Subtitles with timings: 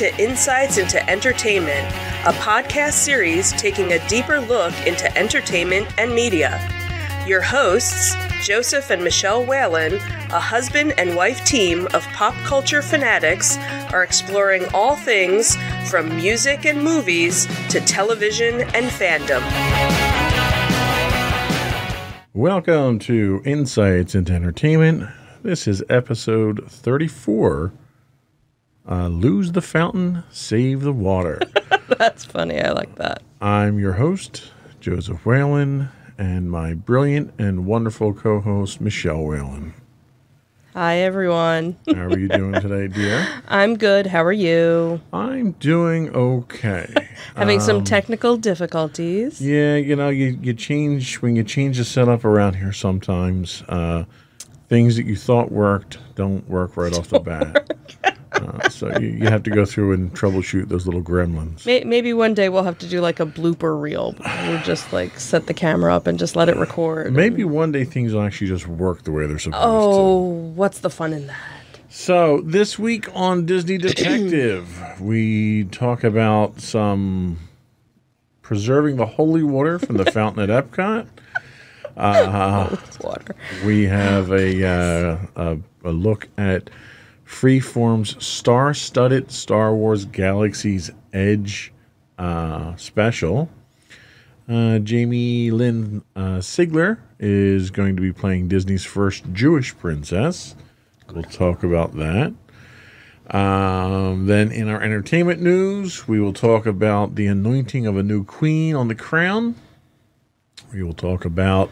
[0.00, 1.86] To Insights into Entertainment,
[2.24, 6.58] a podcast series taking a deeper look into entertainment and media.
[7.26, 13.58] Your hosts, Joseph and Michelle Whalen, a husband and wife team of pop culture fanatics,
[13.92, 15.54] are exploring all things
[15.90, 19.42] from music and movies to television and fandom.
[22.32, 25.10] Welcome to Insights into Entertainment.
[25.42, 27.70] This is episode 34
[28.90, 31.40] uh, Lose the Fountain, Save the Water.
[31.98, 32.60] That's funny.
[32.60, 33.22] I like that.
[33.40, 35.88] I'm your host, Joseph Whalen,
[36.18, 39.74] and my brilliant and wonderful co host, Michelle Whalen.
[40.74, 41.76] Hi, everyone.
[41.86, 43.26] How are you doing today, dear?
[43.48, 44.06] I'm good.
[44.06, 45.00] How are you?
[45.12, 46.94] I'm doing okay.
[47.36, 49.40] Having some technical difficulties.
[49.40, 53.64] Yeah, you know, you, you change when you change the setup around here sometimes.
[53.68, 54.04] Uh,
[54.68, 58.19] things that you thought worked don't work right off the bat.
[58.40, 61.66] Uh, so you, you have to go through and troubleshoot those little gremlins.
[61.84, 64.14] Maybe one day we'll have to do like a blooper reel.
[64.46, 67.12] We'll just like set the camera up and just let it record.
[67.12, 69.68] Maybe one day things will actually just work the way they're supposed to.
[69.68, 70.18] Oh,
[70.54, 71.36] what's the fun in that?
[71.88, 77.38] So this week on Disney Detective, we talk about some
[78.42, 81.06] preserving the holy water from the fountain at Epcot.
[81.96, 83.34] It's water.
[83.64, 86.70] We have a, uh, a, a look at
[87.30, 91.72] Freeform's star-studded Star Wars Galaxy's Edge
[92.18, 93.48] uh, special.
[94.46, 100.56] Uh, Jamie Lynn uh, Sigler is going to be playing Disney's first Jewish princess.
[101.14, 102.34] We'll talk about that.
[103.34, 108.24] Um, then, in our entertainment news, we will talk about the anointing of a new
[108.24, 109.54] queen on the crown.
[110.74, 111.70] We will talk about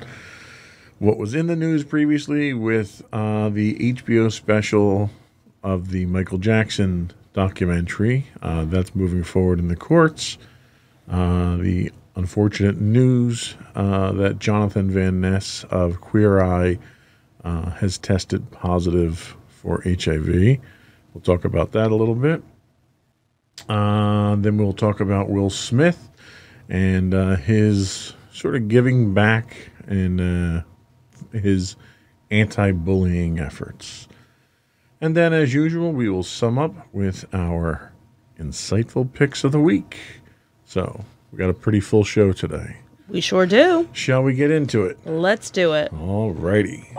[0.99, 5.11] what was in the news previously with uh, the HBO special
[5.63, 8.27] of the Michael Jackson documentary.
[8.43, 10.39] Uh, that's moving forward in the courts.
[11.09, 16.79] Uh, the unfortunate news uh, that Jonathan Van Ness of Queer Eye
[17.45, 20.27] uh, has tested positive for HIV.
[20.27, 22.43] We'll talk about that a little bit.
[23.69, 26.11] Uh, then we'll talk about Will Smith
[26.69, 30.65] and uh, his sort of giving back and
[31.33, 31.77] his
[32.31, 34.08] anti bullying efforts.
[35.01, 37.93] And then, as usual, we will sum up with our
[38.39, 39.97] insightful picks of the week.
[40.65, 42.79] So, we got a pretty full show today.
[43.09, 43.89] We sure do.
[43.93, 44.99] Shall we get into it?
[45.07, 45.93] Let's do it.
[45.93, 46.91] All righty.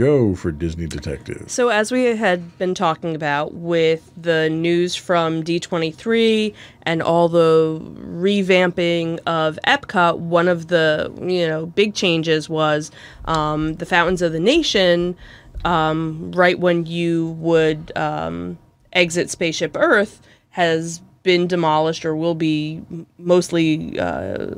[0.00, 1.50] Go for Disney Detective.
[1.50, 7.78] So, as we had been talking about with the news from D23 and all the
[7.78, 12.90] revamping of Epcot, one of the you know big changes was
[13.26, 15.18] um, the Fountains of the Nation.
[15.66, 18.56] Um, right when you would um,
[18.94, 22.82] exit Spaceship Earth, has been demolished or will be
[23.18, 24.54] mostly uh,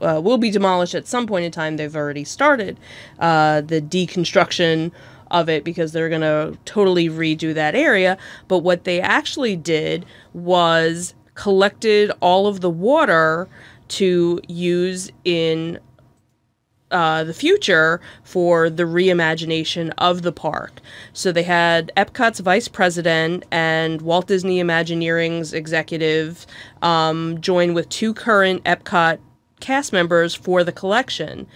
[0.00, 1.76] uh, will be demolished at some point in time.
[1.76, 2.78] They've already started
[3.18, 4.92] uh, the deconstruction
[5.30, 8.18] of it because they're going to totally redo that area.
[8.48, 13.48] But what they actually did was collected all of the water
[13.88, 15.78] to use in
[16.94, 20.80] uh, the future for the reimagination of the park.
[21.12, 26.46] So they had Epcot's vice president and Walt Disney Imagineering's executive
[26.82, 29.18] um, join with two current Epcot
[29.58, 31.48] cast members for the collection.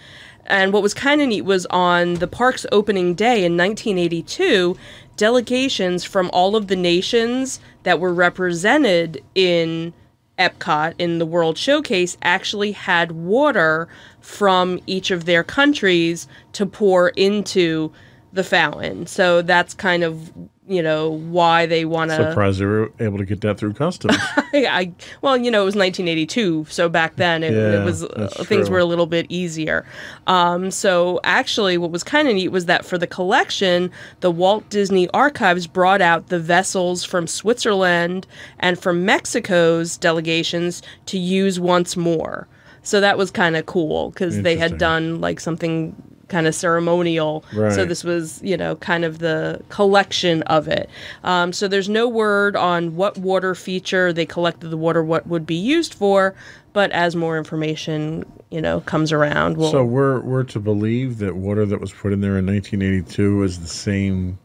[0.45, 4.75] And what was kind of neat was on the park's opening day in 1982,
[5.15, 9.93] delegations from all of the nations that were represented in
[10.39, 13.87] Epcot in the World Showcase actually had water
[14.21, 17.91] from each of their countries to pour into
[18.31, 19.05] the fountain.
[19.05, 20.31] So that's kind of
[20.69, 22.15] you know why they want to.
[22.15, 24.15] Surprised they were able to get that through customs.
[24.53, 28.29] I, well, you know, it was 1982, so back then it, Yeah, it was uh,
[28.45, 29.83] things were a little bit easier.
[30.27, 33.89] Um, so actually, what was kind of neat was that for the collection,
[34.19, 38.27] the Walt Disney Archives brought out the vessels from Switzerland
[38.59, 42.47] and from Mexico's delegations to use once more.
[42.83, 45.95] So that was kind of cool because they had done like something
[46.29, 47.43] kind of ceremonial.
[47.53, 50.89] So this was, you know, kind of the collection of it.
[51.23, 55.45] Um, so there's no word on what water feature they collected the water, what would
[55.45, 56.35] be used for.
[56.71, 61.35] But as more information, you know, comes around, we'll So we're we're to believe that
[61.35, 64.37] water that was put in there in 1982 is the same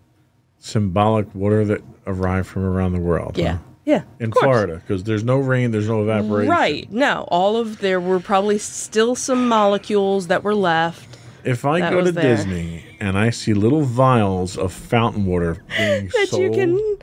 [0.58, 3.36] symbolic water that arrived from around the world.
[3.36, 3.58] yeah, huh?
[3.84, 4.32] yeah, In.
[4.32, 6.50] Florida, because there's no rain, there's no evaporation.
[6.50, 6.90] Right.
[6.90, 11.13] No, all of there were probably still some molecules that were left.
[11.44, 12.36] If I That go to there.
[12.36, 16.98] Disney and I see little vials of fountain water being That sold, you can.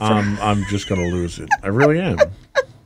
[0.00, 1.48] um, I'm just going to lose it.
[1.62, 2.18] I really am.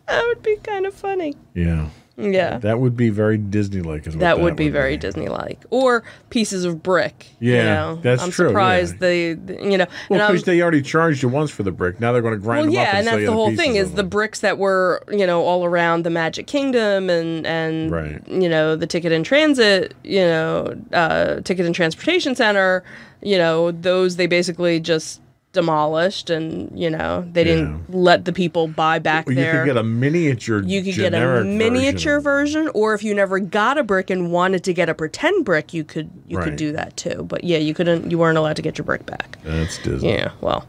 [0.09, 1.35] That would be kind of funny.
[1.53, 1.91] Yeah.
[2.21, 2.59] Yeah.
[2.59, 4.07] That would be very Disney-like.
[4.09, 7.27] Is what That would be very Disney-like, or pieces of brick.
[7.39, 7.97] you Yeah, know?
[8.03, 8.99] that's I'm true, surprised yeah.
[8.99, 12.01] they, the- you know, Well, I'm- because they already charged you once for the brick.
[12.01, 13.77] Now they're going to grind well, them up yeah, and, and that's the whole thing
[13.77, 18.21] is the bricks that were, you know, all around the Magic Kingdom and and Right.
[18.29, 22.83] you know the Ticket and Transit, you know, uh, Ticket and Transportation Center,
[23.23, 25.21] you know, those they basically just
[25.63, 27.79] demolished and you know they didn't Yeah.
[27.89, 29.53] let the people buy back Well, you their.
[29.65, 30.63] could get a miniature.
[30.63, 32.65] you could get a miniature version.
[32.67, 35.75] version, or if you never got a brick and wanted to get a pretend brick,
[35.75, 36.45] you could you Right.
[36.45, 37.25] could do that too.
[37.29, 38.11] But yeah, you couldn't.
[38.11, 39.39] You weren't allowed to get your brick back.
[39.45, 40.11] That's Disney.
[40.13, 40.65] Yeah, well,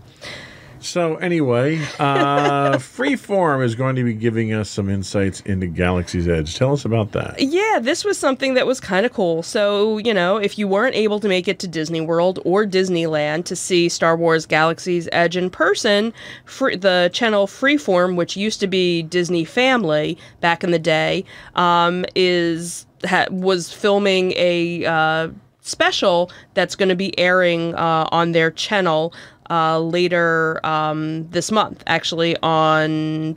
[0.82, 6.56] So anyway, uh, Freeform is going to be giving us some insights into Galaxy's Edge.
[6.56, 7.42] Tell us about that.
[7.42, 9.44] yeah, this was something that was kind of cool.
[9.44, 13.46] So you know, if you weren't able to make it to Disney World or Disneyland
[13.46, 16.14] to see Star Wars Galaxy's Edge in person,
[16.46, 21.26] free, the channel Freeform, which used to be Disney Family back in the day,
[21.56, 25.30] um, is ha- was filming a uh,
[25.62, 29.14] special that's going to be airing uh, on their channel
[29.50, 31.84] uh, later um, this month.
[31.88, 33.34] Actually, on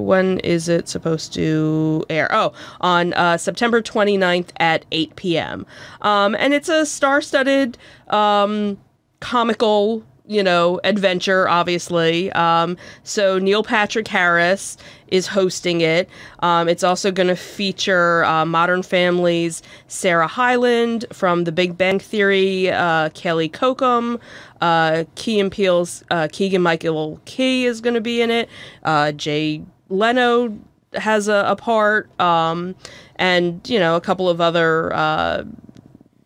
[0.00, 2.28] when is it supposed to air?
[2.30, 5.66] Oh, on uh, September 29th at 8 p.m.
[6.02, 8.78] Um, and it's a star-studded um,
[9.20, 12.32] comical you know adventure obviously.
[12.32, 14.76] Um, so neil patrick harris
[15.08, 16.08] is hosting it.
[16.40, 21.98] Um, it's also going to feature uh, modern families sarah hyland from the big bang
[21.98, 24.20] theory uh, kaley cuoco
[24.60, 28.48] uh, key and peele's uh, keegan michael key is going to be in it.
[28.84, 30.56] Uh, jay leno
[30.94, 32.08] has a, a part.
[32.20, 32.74] Um,
[33.16, 35.44] and you know a couple of other uh,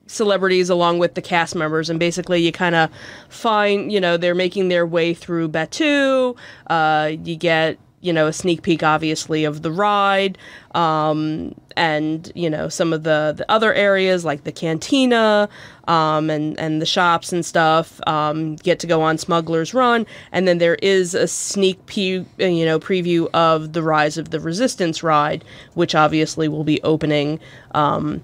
[0.06, 2.90] celebrities along with the cast members and basically you kind of
[3.28, 6.36] find you know they're making their way through batuu
[6.68, 10.38] uh, you get you know a sneak peek obviously of the ride
[10.74, 15.48] um, and you know some of the the other areas like the cantina
[15.88, 20.46] um, and and the shops and stuff um, get to go on smugglers run and
[20.46, 24.38] then there is a sneak pe- uh, you know preview of the rise of the
[24.38, 25.44] resistance ride
[25.74, 27.40] which obviously will be opening
[27.74, 28.22] um,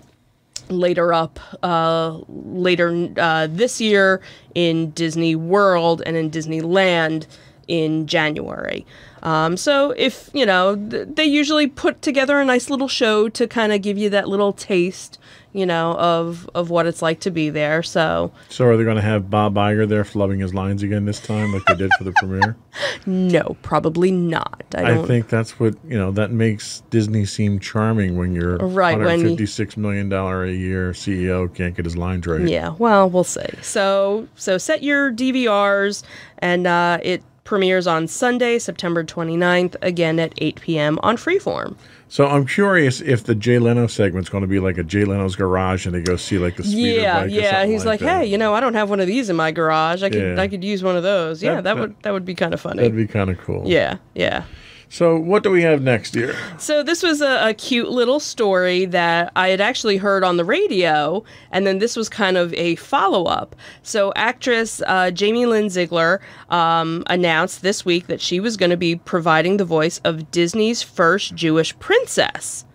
[0.68, 4.20] later up uh, later uh, this year
[4.54, 7.26] in Disney World and in Disneyland
[7.72, 8.84] in January.
[9.22, 13.46] Um, so if you know, th- they usually put together a nice little show to
[13.46, 15.18] kind of give you that little taste,
[15.54, 17.82] you know, of of what it's like to be there.
[17.82, 21.18] So So are they going to have Bob Iger there flubbing his lines again this
[21.18, 22.56] time, like they did for the premiere?
[23.06, 24.64] no, probably not.
[24.74, 26.10] I I think that's what you know.
[26.10, 31.54] That makes Disney seem charming when your Right, when 156 million dollar a year CEO
[31.54, 32.46] can't get his lines right.
[32.46, 33.46] Yeah, well, we'll see.
[33.62, 36.02] So, so set your DVRs,
[36.40, 40.98] and uh, it premieres on Sunday, September 29th, again at 8 p.m.
[41.02, 41.76] on Freeform.
[42.08, 45.34] So I'm curious if the Jay Leno segment's going to be like a Jay Leno's
[45.34, 47.64] garage, and they go see like the speeder Yeah, yeah.
[47.64, 50.02] He's like, hey, you know, I don't have one of these in my garage.
[50.02, 50.40] I could, Yeah.
[50.42, 51.42] I could use one of those.
[51.42, 52.82] Yeah, That- that, that- would, that would be kind of funny.
[52.82, 53.62] that'd be kind of cool.
[53.66, 54.44] yeah, yeah.
[54.92, 56.36] So what do we have next year?
[56.58, 60.44] So this was a, a cute little story that I had actually heard on the
[60.44, 63.56] radio, and then this was kind of a follow up.
[63.82, 66.18] So actress uh, Jamie Lynn Sigler
[66.50, 70.82] um, announced this week that she was going to be providing the voice of Disney's
[70.82, 72.66] first Jewish princess.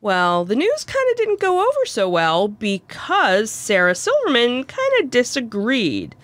[0.00, 5.10] Well, the news kind of didn't go over so well because Sarah Silverman kind of
[5.10, 6.16] disagreed.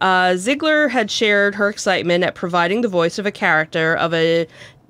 [0.00, 4.46] Uh, Sigler had shared her excitement at providing the voice of a character of a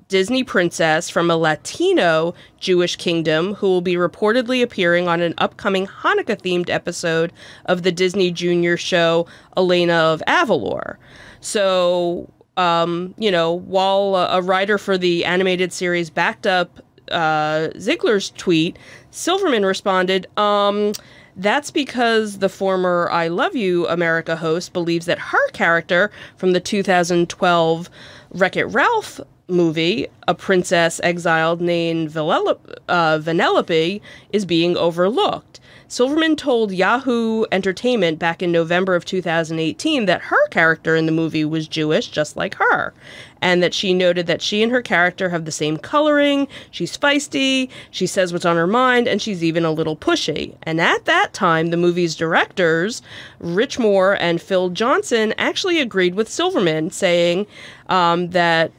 [0.07, 5.85] Disney princess from a Latino Jewish kingdom who will be reportedly appearing on an upcoming
[5.85, 7.31] Hanukkah themed episode
[7.65, 10.97] of the Disney Junior show Elena of Avalor.
[11.41, 18.31] So, um, you know, while a writer for the animated series backed up uh, Sigler's
[18.31, 18.77] tweet,
[19.11, 20.93] Silverman responded, um,
[21.39, 26.59] that's because the former I Love You America host believes that her character from the
[26.59, 27.89] 2012
[28.31, 33.99] Wreck It Ralph movie, a princess exiled named Vanellope, uh,
[34.31, 35.59] is being overlooked.
[35.87, 41.45] Silverman told Yahoo Entertainment back in November of 2018 that her character in the movie
[41.45, 42.93] was Jewish, just like her,
[43.41, 47.69] and that she noted that she and her character have the same coloring, she's feisty,
[47.91, 50.55] she says what's on her mind, and she's even a little pushy.
[50.63, 53.01] And at that time, the movie's directors,
[53.39, 57.47] Rich Moore and Phil Johnston, actually agreed with Silverman, saying
[57.87, 58.71] um, that,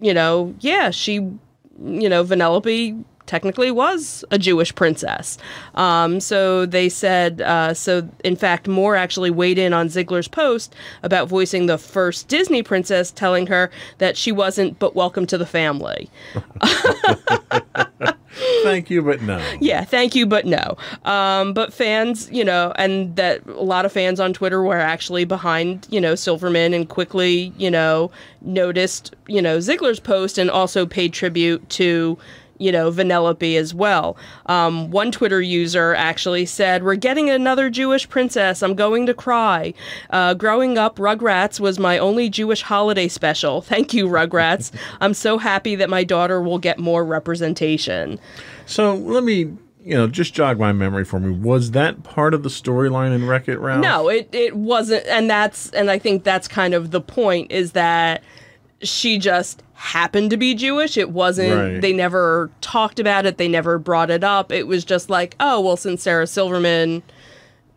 [0.00, 5.38] you know, yeah, she, you know, Vanellope technically was a Jewish princess.
[5.76, 10.74] Um, so they said, uh, so in fact, Moore actually weighed in on Sigler's post
[11.04, 15.46] about voicing the first Disney princess, telling her that she wasn't, but welcome to the
[15.46, 16.10] family.
[18.62, 19.42] Thank you, but no.
[19.60, 20.76] Yeah, thank you, but no.
[21.04, 25.24] Um, but fans, you know, and that a lot of fans on Twitter were actually
[25.24, 28.10] behind, you know, Silverman and quickly, you know,
[28.40, 32.18] noticed, you know, Ziegler's post and also paid tribute to
[32.60, 34.16] you know, Vanellope as well.
[34.46, 38.62] Um, one Twitter user actually said, We're getting another Jewish princess.
[38.62, 39.74] I'm going to cry.
[40.10, 43.60] Uh, growing up, Rugrats was my only Jewish holiday special.
[43.70, 44.70] Thank you, Rugrats.
[45.00, 48.20] I'm so happy that my daughter will get more representation.
[48.66, 51.30] So let me, you know, just jog my memory for me.
[51.30, 53.80] Was that part of the storyline in Wreck It Ralph?
[53.80, 55.06] No, it, it wasn't.
[55.06, 58.22] And that's, and I think that's kind of the point is that
[58.82, 60.96] she just happened to be Jewish.
[60.96, 61.80] It wasn't, Right.
[61.80, 64.52] they never talked about it, they never brought it up.
[64.52, 67.02] It was just like, oh, well, since Sarah Silverman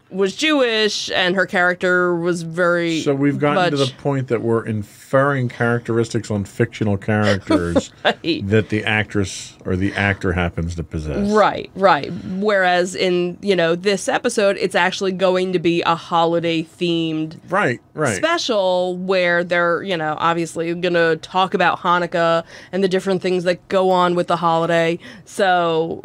[0.10, 3.02] was Jewish and her character was very.
[3.02, 4.66] So we've gotten to the point that we're
[5.14, 8.42] inferring characteristics on fictional characters Right.
[8.48, 11.30] that the actress or the actor happens to possess.
[11.32, 12.12] Right, right.
[12.40, 17.80] Whereas in, you know, this episode, it's actually going to be a holiday themed Right,
[17.94, 18.16] right.
[18.18, 23.44] special where they're, you know, obviously going to talk about Hanukkah and the different things
[23.44, 24.98] that go on with the holiday.
[25.26, 26.04] So,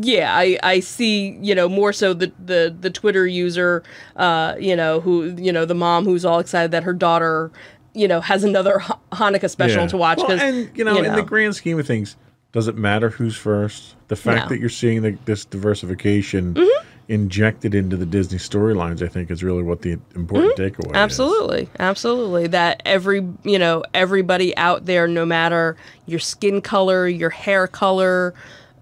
[0.00, 3.84] yeah, I, I see, you know, more so the, the, the Twitter user,
[4.16, 7.52] uh, you know, who, you know, the mom who's all excited that her daughter,
[7.94, 8.78] you know, has another
[9.12, 9.88] Hanukkah special Yeah.
[9.88, 10.18] to watch.
[10.18, 12.16] Well, 'cause, and you know, in the grand scheme of things,
[12.52, 13.94] does it matter who's first?
[14.08, 14.48] The fact No.
[14.50, 16.86] that you're seeing the, this diversification Mm-hmm.
[17.08, 20.86] injected into the Disney storylines, I think, is really what the important takeaway.
[20.88, 20.96] Mm-hmm.
[20.96, 22.46] Absolutely, absolutely.
[22.48, 28.34] That every you know everybody out there, no matter your skin color, your hair color,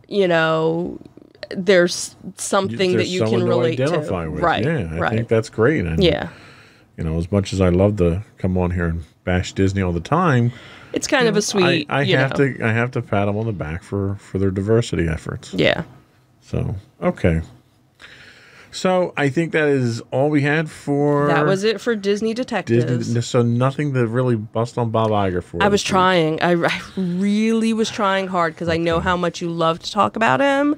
[0.08, 0.98] you know,
[1.50, 4.30] there's something that you can someone to relate identify to.
[4.30, 4.42] with.
[4.42, 5.12] Right, Yeah, I right.
[5.14, 5.86] think that's great.
[5.86, 6.28] And, yeah,
[6.98, 9.92] You know, as much as I love to come on here and bash Disney all
[9.92, 10.50] the time,
[10.92, 11.86] it's kind of a sweet.
[11.88, 14.38] I, I have know, to I have to pat them on the back for for
[14.38, 15.54] their diversity efforts.
[15.54, 15.84] Yeah,
[16.40, 17.42] So okay.
[18.70, 22.84] So I think that is all we had for that was it for Disney detectives.
[22.84, 23.20] Disney.
[23.22, 25.62] So nothing to really bust on Bob Iger for.
[25.62, 25.88] I was week.
[25.88, 26.42] trying.
[26.42, 30.16] I, I really was trying hard because I know how much you love to talk
[30.16, 30.74] about him.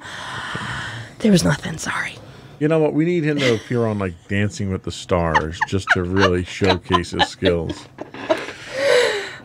[1.19, 1.79] There was nothing.
[1.79, 2.15] Sorry.
[2.61, 2.93] You know what?
[2.93, 7.11] We need him to appear on like Dancing with the Stars just to really showcase
[7.11, 7.87] his skills.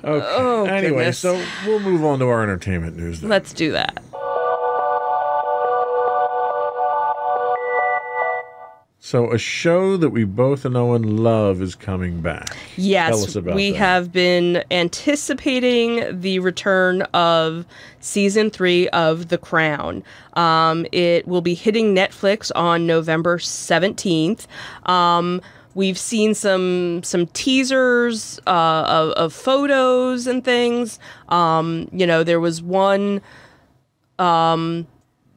[0.03, 0.27] Okay.
[0.37, 1.17] Oh, anyway, Oh, goodness.
[1.19, 3.21] so we'll move on to our entertainment news.
[3.21, 3.29] Then.
[3.31, 4.03] Let's do that.
[9.05, 12.47] So a show that we both know and love is coming back.
[12.47, 13.77] Tell us Yes, we that.
[13.77, 17.67] have been anticipating the return of
[17.99, 20.03] season three of The Crown.
[20.33, 24.47] Um, it will be hitting Netflix on November seventeenth.
[24.87, 25.39] Um,
[25.75, 30.97] we've seen some some teasers uh, of, of photos and things.
[31.29, 33.21] Um, you know, there was one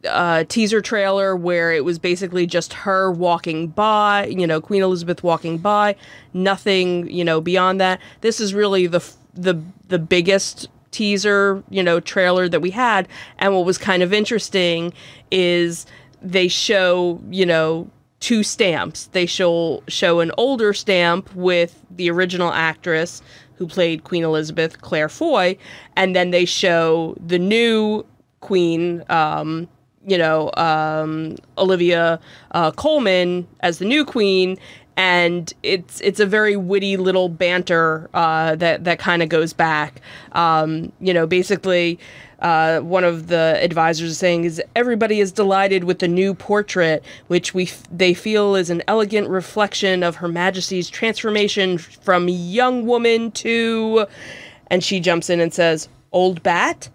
[0.07, 5.23] uh, teaser trailer where it was basically just her walking by, you know, Queen Elizabeth
[5.23, 5.97] walking by,
[6.33, 8.01] nothing, you know, beyond that.
[8.21, 13.55] This is really the the the biggest teaser, you know, trailer that we had, and
[13.55, 14.93] what was kind of interesting
[15.31, 15.87] is
[16.23, 17.91] they show, you know,
[18.21, 19.07] two stamps.
[19.07, 23.23] They show show an older stamp with the original actress
[23.57, 25.59] who played Queen Elizabeth, Claire Foy,
[25.97, 28.07] and then they show the new
[28.41, 29.69] queen um,
[30.09, 32.19] you know, um, Olivia
[32.53, 34.57] uh, Colman as the new queen,
[34.97, 40.01] and it's it's a very witty little banter uh, that that kind of goes back.
[40.33, 41.99] Um, you know, basically.
[42.41, 47.03] Uh, one of the advisors is saying is everybody is delighted with the new portrait,
[47.27, 52.87] which we f- they feel is an elegant reflection of Her Majesty's transformation from young
[52.87, 54.07] woman to,
[54.69, 56.89] and she jumps in and says, "Old bat,"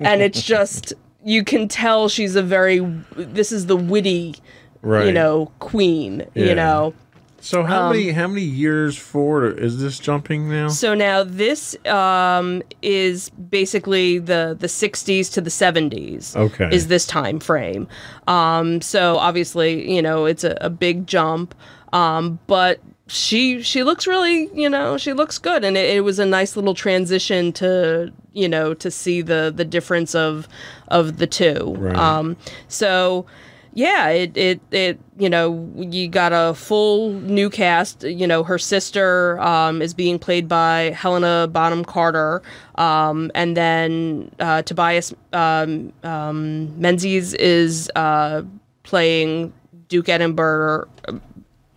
[0.00, 0.92] and it's just
[1.24, 2.80] you can tell she's a very
[3.16, 4.34] this is the witty
[4.82, 6.46] you know queen Yeah.
[6.46, 6.94] you know
[7.40, 10.68] So how many how many years forward is this jumping now?
[10.68, 16.36] So now this um, is basically the the 60s to the 70s.
[16.36, 16.68] Okay.
[16.70, 17.88] Is this time frame?
[18.26, 21.54] Um, so obviously, you know, it's a, a big jump,
[21.94, 26.18] um, but she she looks really, you know, she looks good, and it, it was
[26.18, 30.46] a nice little transition to you know to see the the difference of
[30.88, 31.74] of the two.
[31.76, 31.96] Right.
[31.96, 32.36] Um,
[32.68, 33.26] so
[33.72, 38.02] yeah, it, it, it, you know, you got a full new cast.
[38.02, 42.42] You know, her sister um, is being played by Helena Bonham Carter.
[42.74, 48.42] Um, and then uh, Tobias um, um, Menzies is uh,
[48.82, 49.52] playing
[49.88, 50.88] Duke Edinburgh.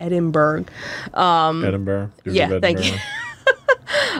[0.04, 0.64] Edinburgh.
[1.14, 2.10] Edinburgh.
[2.24, 2.92] Duke Um, yeah, of thank you.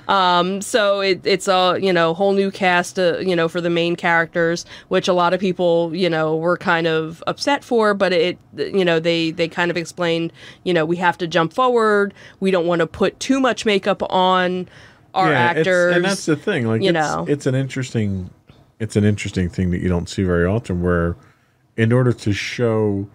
[0.09, 0.61] Edinburgh.
[0.61, 3.97] So it, it's a you know whole new cast uh, you know for the main
[3.97, 8.39] characters, which a lot of people you know were kind of upset for, but it
[8.57, 10.33] you know they they kind of explained
[10.65, 12.15] you know we have to jump forward.
[12.41, 14.69] We don't want to put too much makeup on
[15.15, 15.97] our Yeah, actors.
[15.97, 16.67] and that's the thing.
[16.67, 17.25] Like you it's, know.
[17.29, 18.31] it's an interesting,
[18.81, 20.83] it's an interesting thing that you don't see very often.
[20.83, 21.17] Where,
[21.77, 23.09] in order to show,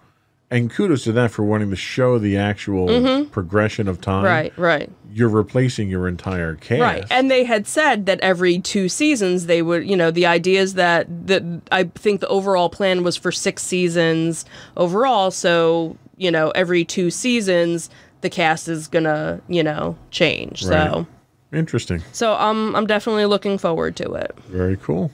[0.50, 4.24] and kudos to that for wanting to show the actual progression of time.
[4.24, 4.26] Mm-hmm.
[4.26, 4.90] right, right.
[5.12, 6.80] You're replacing your entire cast.
[6.80, 7.04] Right.
[7.10, 10.74] And they had said that every two seasons they would, you know, the idea is
[10.74, 11.42] that that
[11.72, 14.44] I think the overall plan was for six seasons
[14.76, 15.30] overall.
[15.30, 17.90] So, you know, every two seasons
[18.20, 20.64] the cast is gonna, you know, change.
[20.64, 21.06] So
[21.52, 22.02] interesting.
[22.12, 24.32] so um I'm definitely looking forward to it.
[24.48, 25.10] Very cool.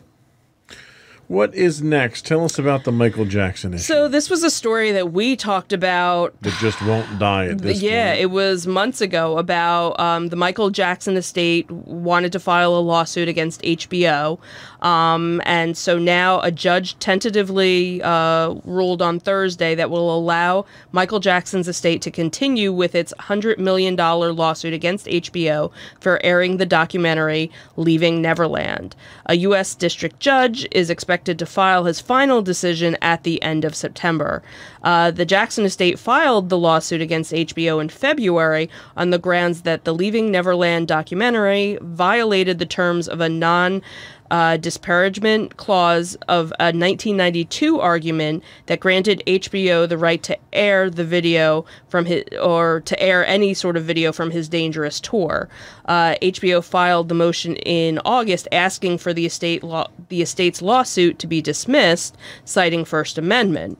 [1.28, 2.25] What is next?
[2.25, 5.73] Tell us about the Michael Jackson issue So this was a story that we talked
[5.73, 8.21] about that just won't die at this yeah, point.
[8.21, 13.28] it was months ago about um, the Michael Jackson estate wanted to file a lawsuit
[13.28, 14.38] against HBO.
[14.87, 21.19] Um, and so now a judge tentatively uh, ruled on Thursday that will allow Michael
[21.19, 27.50] Jackson's estate to continue with its $100 million lawsuit against HBO for airing the documentary
[27.75, 28.95] Leaving Neverland.
[29.26, 29.75] A U.S.
[29.75, 34.40] district judge is expected to file his final decision at the end of September.
[34.85, 39.83] Uh, the Jackson estate filed the lawsuit against HBO in February on the grounds that
[39.83, 43.83] the Leaving Neverland documentary violated the terms of a non
[44.30, 51.04] uh, disparagement clause of a 1992 argument that granted HBO the right to air the
[51.04, 55.49] video from his or to air any sort of video from his dangerous tour.
[55.86, 61.19] Uh, HBO filed the motion in August asking for the estate law the estate's lawsuit
[61.19, 63.78] to be dismissed, citing First Amendment.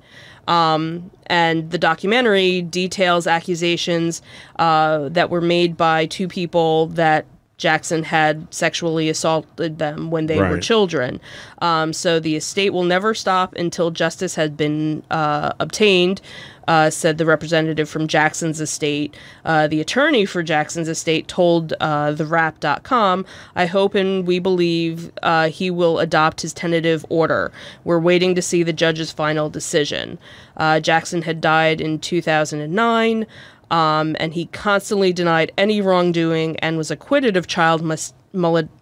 [0.49, 4.23] Um, and the documentary details accusations
[4.61, 7.27] uh, that were made by two people that
[7.59, 11.19] Jackson had sexually assaulted them when they were children.
[11.63, 16.21] Um, so the estate will never stop until justice has been uh, obtained,
[16.69, 19.17] uh, said the representative from Jackson's estate.
[19.47, 25.49] Uh, the attorney for Jackson's estate told uh, TheWrap.com, I hope and we believe uh,
[25.49, 27.53] he will adopt his tentative order.
[27.85, 30.19] We're waiting to see the judge's final decision.
[30.59, 33.27] Uh, Jackson had died in 2009.
[33.71, 37.83] Um, and he constantly denied any wrongdoing and was acquitted of child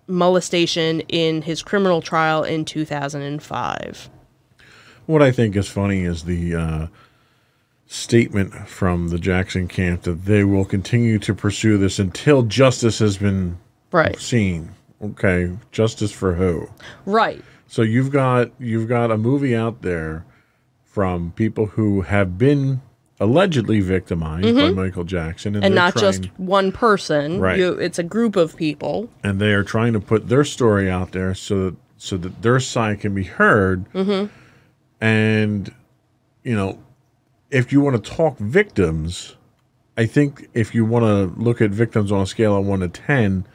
[0.07, 4.11] molestation in his criminal trial in 2005.
[5.07, 6.87] What I think is funny is the uh,
[7.87, 13.17] statement from the Jackson camp that they will continue to pursue this until justice has
[13.17, 13.59] been
[13.93, 14.19] Right.
[14.19, 14.71] seen.
[15.03, 16.69] Okay, justice for who?
[17.07, 17.43] Right.
[17.67, 20.25] So you've got you've got a movie out there
[20.85, 22.81] from people who have been
[23.21, 25.65] allegedly victimized by Michael Jackson, Mm-hmm.
[25.65, 27.41] And not trying, just one person.
[27.41, 27.59] Right.
[27.59, 29.09] You, it's a group of people.
[29.23, 32.61] and they are trying to put their story out there so that so that their
[32.61, 33.91] side can be heard.
[33.93, 34.27] Mm-hmm.
[35.01, 35.75] And
[36.43, 36.79] you know,
[37.51, 39.37] if you want to talk victims,
[39.97, 42.89] I think if you want to look at victims on a scale of one to
[42.89, 43.47] ten,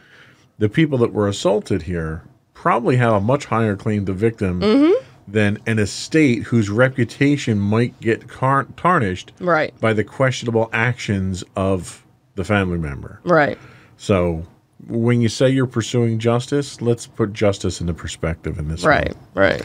[0.58, 5.06] the people that were assaulted here probably have a much higher claim to victim Mm-hmm.
[5.32, 9.74] Than an estate whose reputation might get tarnished Right.
[9.80, 13.20] by the questionable actions of the family member.
[13.24, 13.58] Right.
[13.98, 14.46] So
[14.88, 18.82] when you say you're pursuing justice, let's put justice into perspective in this.
[18.84, 18.90] one.
[18.92, 19.14] Right.
[19.34, 19.62] Right.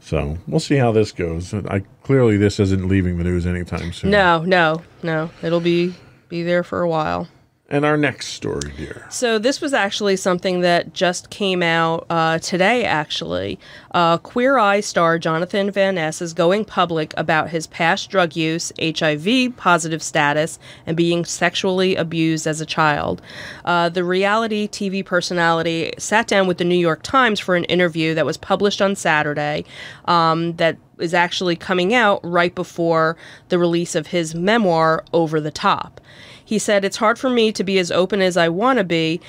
[0.00, 1.54] So we'll see how this goes.
[1.54, 4.10] I clearly this isn't leaving the news anytime soon.
[4.10, 5.30] No, no, no.
[5.42, 5.94] It'll be
[6.28, 7.28] be there for a while.
[7.74, 9.04] And our next story, dear.
[9.10, 12.84] So this was actually something that just came out uh, today.
[12.84, 13.58] Actually,
[13.90, 18.72] uh, Queer Eye star Jonathan Van Ness is going public about his past drug use,
[18.80, 23.20] HIV positive status, and being sexually abused as a child.
[23.64, 28.14] Uh, the reality TV personality sat down with the New York Times for an interview
[28.14, 29.64] that was published on Saturday.
[30.04, 33.16] Um, that is actually coming out right before
[33.48, 36.00] the release of his memoir, Over the Top.
[36.44, 39.20] He said, It's hard for me to be as open as I want to be,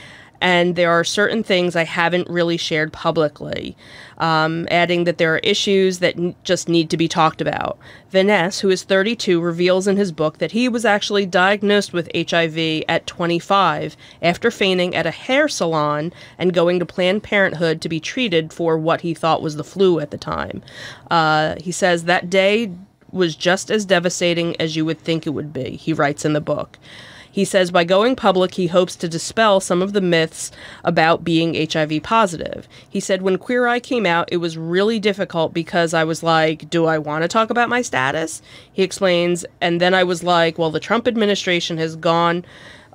[0.41, 3.75] and there are certain things I haven't really shared publicly.
[4.17, 7.77] Um, adding that there are issues that just need to be talked about.
[8.09, 12.11] Van Ness, who is 32, reveals in his book that he was actually diagnosed with
[12.15, 17.89] HIV at 25 after feigning at a hair salon and going to Planned Parenthood to
[17.89, 20.61] be treated for what he thought was the flu at the time.
[21.09, 22.71] Uh, he says that day
[23.15, 26.41] was just as devastating as you would think it would be, he writes in the
[26.41, 26.77] book.
[27.35, 30.51] He says by going public, he hopes to dispel some of the myths
[30.85, 32.65] about being HIV positive.
[32.89, 36.69] He said, When Queer Eye came out, it was really difficult because I was like,
[36.69, 38.41] Do I want to talk about my status?
[38.71, 42.45] He explains, and then I was like, Well, the Trump administration has gone.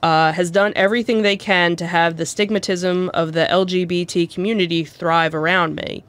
[0.03, 5.35] Uh, has done everything they can to have the stigmatism of the LGBT community thrive
[5.35, 6.03] around me.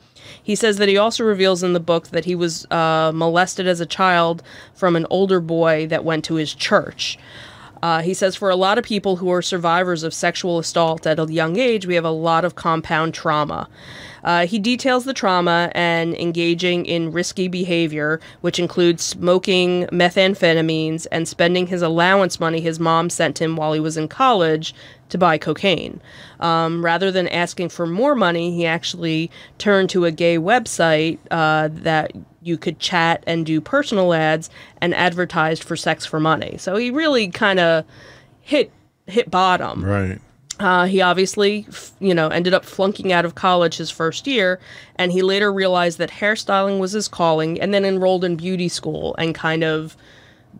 [0.43, 3.79] He says that he also reveals in the book that he was uh, molested as
[3.79, 7.17] a child from an older boy that went to his church.
[7.83, 11.19] Uh, he says for a lot of people who are survivors of sexual assault at
[11.19, 13.67] a young age, we have a lot of compound trauma.
[14.23, 21.27] Uh, he details the trauma and engaging in risky behavior, which includes smoking methamphetamines and
[21.27, 24.75] spending his allowance money his mom sent him while he was in college
[25.11, 26.01] to buy cocaine.
[26.39, 31.69] Um, rather than asking for more money, he actually turned to a gay website uh,
[31.71, 34.49] that you could chat and do personal ads
[34.81, 36.57] and advertised for sex for money.
[36.57, 37.85] So he really kind of
[38.41, 38.71] hit
[39.05, 39.85] hit bottom.
[39.85, 40.19] Right.
[40.59, 41.65] Uh, he obviously,
[41.99, 44.59] you know, ended up flunking out of college his first year,
[44.95, 49.15] and he later realized that hairstyling was his calling, and then enrolled in beauty school,
[49.17, 49.97] and kind of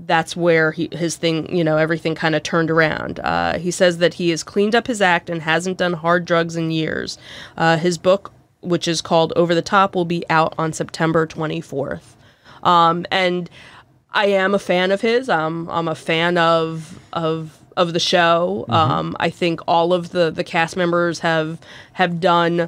[0.06, 3.20] that's where he, his thing, you know, everything kind of turned around.
[3.20, 6.56] Uh, he says that he has cleaned up his act and hasn't done hard drugs
[6.56, 7.18] in years.
[7.58, 12.16] Uh, his book, which is called Over the Top, will be out on September 24th.
[12.64, 13.50] Um, and
[14.12, 15.30] I am a fan of his.
[15.30, 18.66] Um, I'm a fan of of of the show.
[18.68, 21.60] Um, I think all of the the cast members have
[21.94, 22.68] have done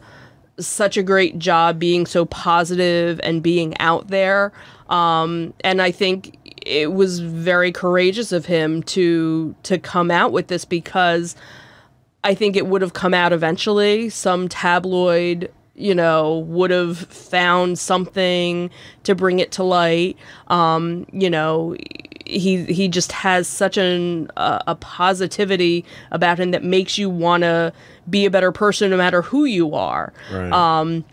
[0.60, 4.54] such a great job being so positive and being out there.
[4.90, 10.48] Um, and I think it was very courageous of him to to come out with
[10.48, 11.36] this because
[12.24, 14.10] I think it would have come out eventually.
[14.10, 18.70] Some tabloid, you know, would have found something
[19.04, 20.18] to bring it to light.
[20.48, 21.76] Um, you know,
[22.26, 27.44] he he just has such an uh, a positivity about him that makes you want
[27.44, 27.74] to
[28.10, 30.14] be a better person no matter who you are.
[30.32, 30.52] Right.
[30.52, 31.04] Um,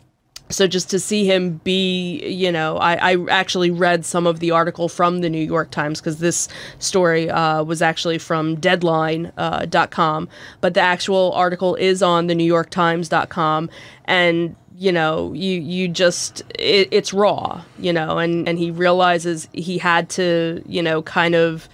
[0.51, 4.51] so just to see him be, you know, I, I actually read some of the
[4.51, 10.35] article from the New York Times because this story uh, was actually from Deadline.com, uh,
[10.61, 13.71] but the actual article is on the New York Times.com,
[14.05, 19.49] and you know, you you just it, it's raw, you know, and and he realizes
[19.53, 21.69] he had to, you know, kind of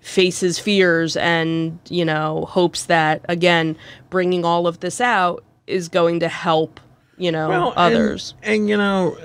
[0.00, 3.76] face his fears and you know hopes that again
[4.08, 6.78] bringing all of this out is going to help
[7.18, 9.16] you know Well, others And, you know,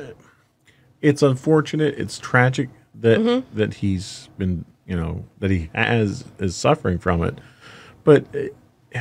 [1.02, 1.96] it's unfortunate.
[1.98, 3.58] It's tragic that Mm-hmm.
[3.58, 7.40] that he's been, you know, that he has is suffering from it.
[8.04, 9.00] But uh,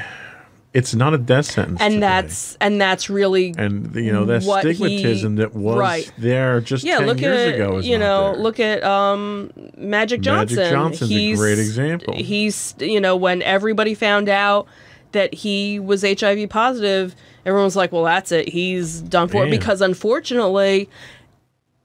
[0.73, 1.81] it's not a death sentence.
[1.81, 2.01] and today.
[2.01, 6.13] that's and that's really and you know that what he- stigmatism that was right.
[6.17, 10.21] there just yeah 10 look years at ago is you know look at um magic
[10.21, 12.15] johnson Magic Johnson's a great example.
[12.15, 14.69] he's you know when everybody found out
[15.13, 17.15] that he was hiv positive
[17.47, 18.49] everyone was like well that's it.
[18.49, 19.45] He's done for.
[19.47, 20.89] It because unfortunately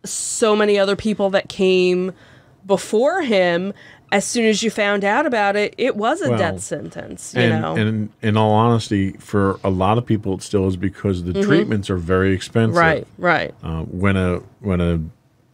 [0.04, 2.14] so many other people that came
[2.66, 3.74] before him
[4.12, 7.42] as soon as you found out about it it was a Well, death sentence you
[7.42, 7.76] and, know?
[7.76, 11.90] and in all honesty, for a lot of people, it still is because the treatments
[11.90, 12.76] are very expensive.
[12.78, 13.54] Right right.
[13.64, 15.02] Uh, when a when a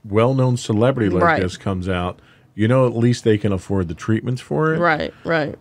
[0.03, 1.41] well-known celebrity like Right.
[1.41, 2.19] this comes out,
[2.55, 4.79] you know at least they can afford the treatments for it.
[4.79, 5.55] right right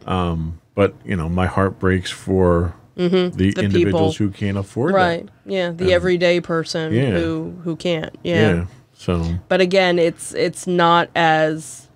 [0.81, 4.27] But you know, my heart breaks for the, individuals people.
[4.27, 4.97] who can't afford it.
[4.97, 7.11] right yeah the everyday person yeah.
[7.19, 8.21] who who can't that.
[8.25, 8.66] Yeah.
[8.95, 9.12] So
[9.49, 11.88] but again it's it's not as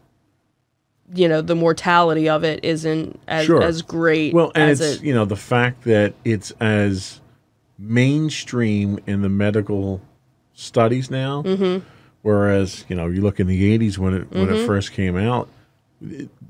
[1.14, 3.62] you know the mortality of it isn't as Sure.
[3.62, 7.20] as great well, and as it's it you know the fact that it's as
[7.79, 10.01] mainstream in the medical
[10.55, 11.87] studies now, Mm-hmm.
[12.23, 14.55] whereas you know you look in the '80s when it when Mm-hmm.
[14.57, 15.49] it first came out,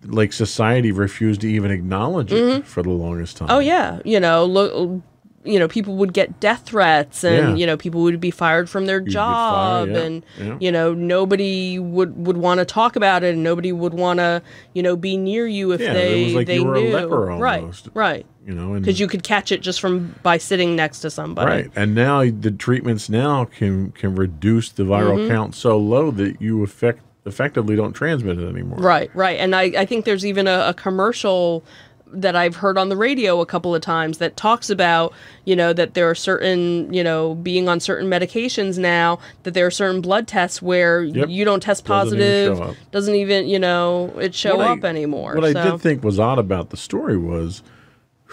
[0.05, 3.49] like society refused to even acknowledge it for the longest time.
[3.51, 5.03] oh yeah you know look
[5.47, 7.55] you know people would get death threats and Yeah.
[7.57, 10.57] you know people would be fired from their get job fired, yeah, and yeah.
[10.59, 14.41] you know nobody would would want to talk about it and nobody would want to
[14.73, 17.61] you know be near you if they like they you were a knew leper right
[17.61, 17.89] almost.
[17.95, 21.51] right You know, because you could catch it just from by sitting next to somebody
[21.51, 25.29] right, and now the treatments now can can reduce the viral Mm-hmm.
[25.35, 28.79] count so low that you effect effectively don't transmit it anymore.
[28.79, 29.39] Right, right.
[29.39, 31.65] And I, I think there's even a, a commercial
[32.13, 35.13] that I've heard on the radio a couple of times that talks about,
[35.47, 39.67] you know, that there are certain, you know, being on certain medications now, that there
[39.67, 41.29] are certain blood tests where Yep.
[41.29, 44.85] you don't test Doesn't even positive, doesn't even, you know, it show What I- up
[44.85, 45.35] anymore.
[45.35, 47.63] What I did think was odd about the story was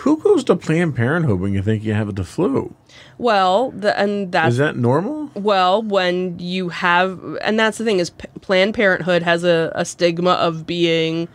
[0.02, 2.74] who goes to Planned Parenthood when you think you have the flu?
[3.18, 5.30] well, the, and that's Is that normal?
[5.36, 9.86] Well, when you have, and that's the thing is, P- Planned Parenthood has a, a
[9.86, 11.28] stigma of being,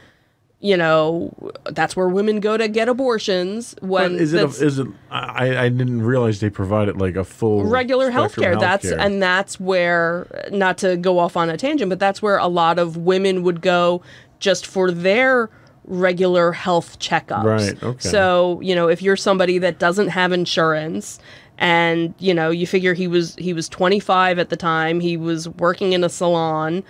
[0.58, 1.32] you know,
[1.66, 3.74] that's where women go to get abortions.
[3.74, 4.42] But When is it?
[4.42, 4.88] A, is it?
[5.10, 8.56] I I didn't realize they provided like a full regular health care.
[8.56, 12.48] That's and that's where, not to go off on a tangent, but that's where a
[12.48, 14.02] lot of women would go
[14.40, 15.50] just for their
[15.86, 17.44] regular health checkups.
[17.44, 18.08] Right, okay.
[18.08, 21.18] So you know, if you're somebody that doesn't have insurance.
[21.58, 25.00] And you know, you figure he was he was 25 at the time.
[25.00, 26.84] He was working in a salon.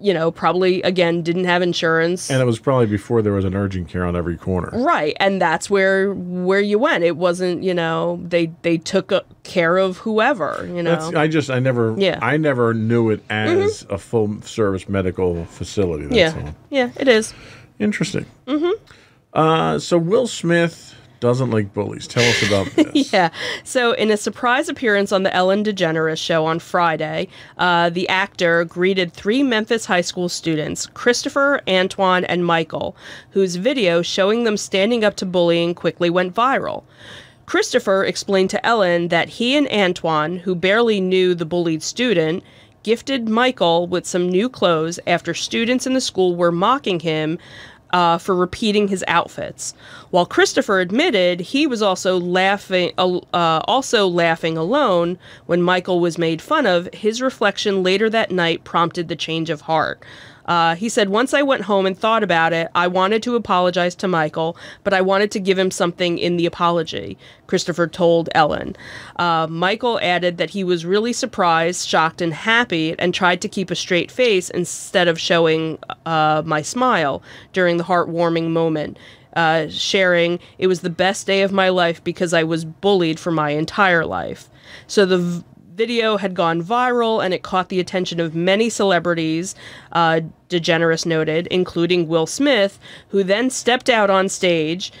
[0.00, 2.30] You know, probably again didn't have insurance.
[2.30, 4.70] and it was probably before there was an urgent care on every corner.
[4.72, 7.04] Right, and that's where where you went.
[7.04, 9.12] It wasn't, you know, they they took
[9.44, 10.96] care of whoever, you know.
[10.96, 12.18] That's, I just I never Yeah.
[12.22, 13.94] I never knew it as mm-hmm.
[13.94, 16.06] a full service medical facility.
[16.06, 16.54] That's yeah, all.
[16.70, 17.32] yeah, it is.
[17.78, 18.26] Interesting.
[18.46, 18.70] Mm-hmm.
[19.32, 22.08] Uh, so Will Smith doesn't like bullies.
[22.08, 23.12] Tell us about this.
[23.12, 23.30] Yeah.
[23.62, 28.64] So, in a surprise appearance on the Ellen DeGeneres show on Friday, uh, the actor
[28.64, 32.96] greeted three Memphis high school students, Christopher, Antoine, and Michael,
[33.30, 36.82] whose video showing them standing up to bullying quickly went viral.
[37.46, 42.42] Christopher explained to Ellen that he and Antoine, who barely knew the bullied student,
[42.82, 47.38] gifted Michael with some new clothes after students in the school were mocking him
[47.92, 49.74] uh, for repeating his outfits.
[50.10, 56.40] While Christopher admitted he was also laughing, uh, also laughing alone when Michael was made
[56.40, 60.02] fun of, his reflection later that night prompted the change of heart.
[60.46, 63.94] Uh, he said, Once I went home and thought about it, I wanted to apologize
[63.96, 68.76] to Michael, but I wanted to give him something in the apology, Christopher told Ellen.
[69.16, 73.70] Uh, Michael added that he was really surprised, shocked, and happy and tried to keep
[73.70, 78.98] a straight face instead of showing uh, my smile during the heartwarming moment.
[79.34, 83.30] Uh, sharing, it was the best day of my life because I was bullied for
[83.30, 84.50] my entire life.
[84.86, 85.42] So the
[85.74, 89.54] video had gone viral and it caught the attention of many celebrities,
[89.92, 94.92] uh, DeGeneres noted, including Will Smith, who then stepped out on stage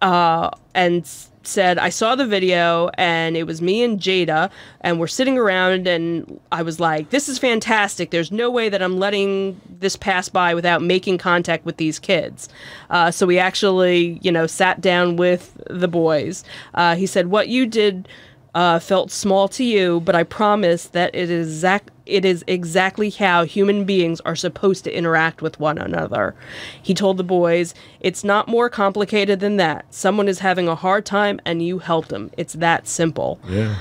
[0.00, 1.06] uh, and
[1.46, 5.86] said, I saw the video and it was me and Jada, and we're sitting around,
[5.86, 8.10] and I was like, This is fantastic.
[8.10, 12.48] There's no way that I'm letting this pass by without making contact with these kids.
[12.88, 16.44] Uh, so we actually, you know, sat down with the boys.
[16.72, 18.08] Uh, he said, What you did
[18.54, 21.90] uh, felt small to you, but I promise that it is exact.
[22.06, 26.34] It is exactly how human beings are supposed to interact with one another.
[26.82, 29.86] He told the boys, It's not more complicated than that.
[29.88, 32.30] Someone is having a hard time and you helped them.
[32.36, 33.40] It's that simple.
[33.48, 33.76] Yeah.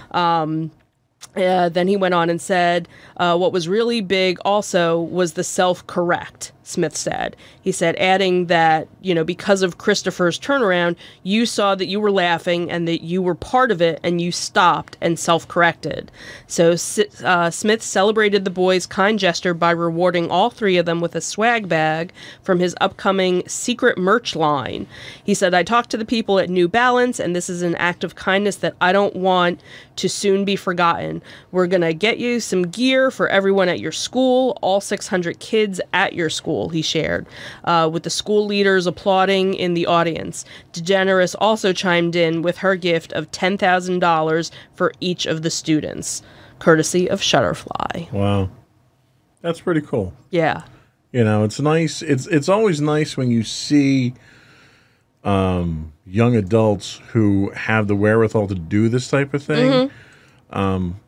[1.36, 5.44] Uh, then he went on and said, uh, What was really big also was the
[5.44, 7.36] self correct, Smith said.
[7.62, 12.12] He said, adding that, you know, because of Christopher's turnaround, you saw that you were
[12.12, 16.12] laughing and that you were part of it and you stopped and self corrected.
[16.48, 16.76] So
[17.24, 21.22] uh, Smith celebrated the boys' kind gesture by rewarding all three of them with a
[21.22, 24.88] swag bag from his upcoming secret merch line.
[25.24, 28.04] He said, I talked to the people at New Balance, and this is an act
[28.04, 29.62] of kindness that I don't want
[29.98, 31.22] to soon be forgotten.
[31.52, 35.80] We're going to get you some gear for everyone at your school, all 600 kids
[35.94, 37.26] at your school, he shared,
[37.64, 40.46] uh, with the school leaders applauding in the audience.
[40.74, 46.22] DeGeneres also chimed in with her gift of $10,000 for each of the students,
[46.60, 48.12] courtesy of Shutterfly.
[48.12, 48.50] Wow.
[49.42, 50.14] That's pretty cool.
[50.30, 50.64] Yeah.
[51.12, 52.02] You know, it's nice.
[52.02, 54.16] It's it's always nice when you see
[55.24, 59.92] um, young adults who have the wherewithal to do this type of thing.
[60.50, 61.00] Um,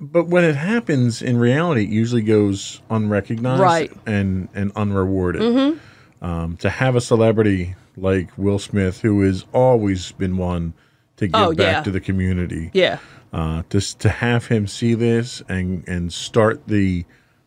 [0.00, 3.92] but when it happens in reality, it usually goes unrecognized Right.
[4.06, 5.78] and and unrewarded.
[6.20, 10.72] Um, to have a celebrity like Will Smith, who has always been one
[11.16, 11.82] to give Oh, back yeah.
[11.82, 12.98] to the community, Yeah.
[13.32, 17.04] uh, just to have him see this and and start the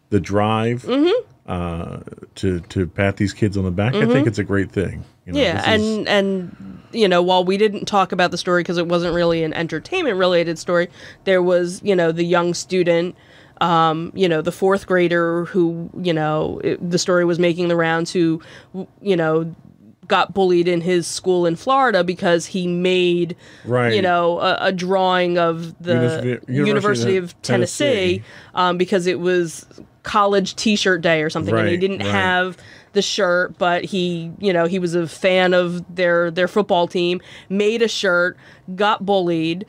[0.10, 1.52] the drive Mm-hmm.
[1.52, 1.98] uh,
[2.36, 5.04] to to pat these kids on the back, I think it's a great thing.
[5.26, 8.38] You know, Yeah, this is- and and you know, while we didn't talk about the
[8.38, 10.90] story because it wasn't really an entertainment related story,
[11.26, 13.16] there was, you know, the young student,
[13.62, 17.76] um, you know, the fourth grader who, you know, it, the story was making the
[17.76, 18.42] rounds who,
[19.02, 19.54] you know,
[20.08, 23.94] got bullied in his school in Florida because he made, Right.
[23.94, 28.24] you know, a, a drawing of the University, University of of Tennessee, Tennessee.
[28.54, 29.66] um, because it was
[30.04, 32.08] college T-shirt day or something, and he didn't right.
[32.08, 32.58] have
[32.96, 37.22] the shirt, but he, you know, he was a fan of their their football team,
[37.50, 38.36] made a shirt,
[38.76, 39.66] got bullied.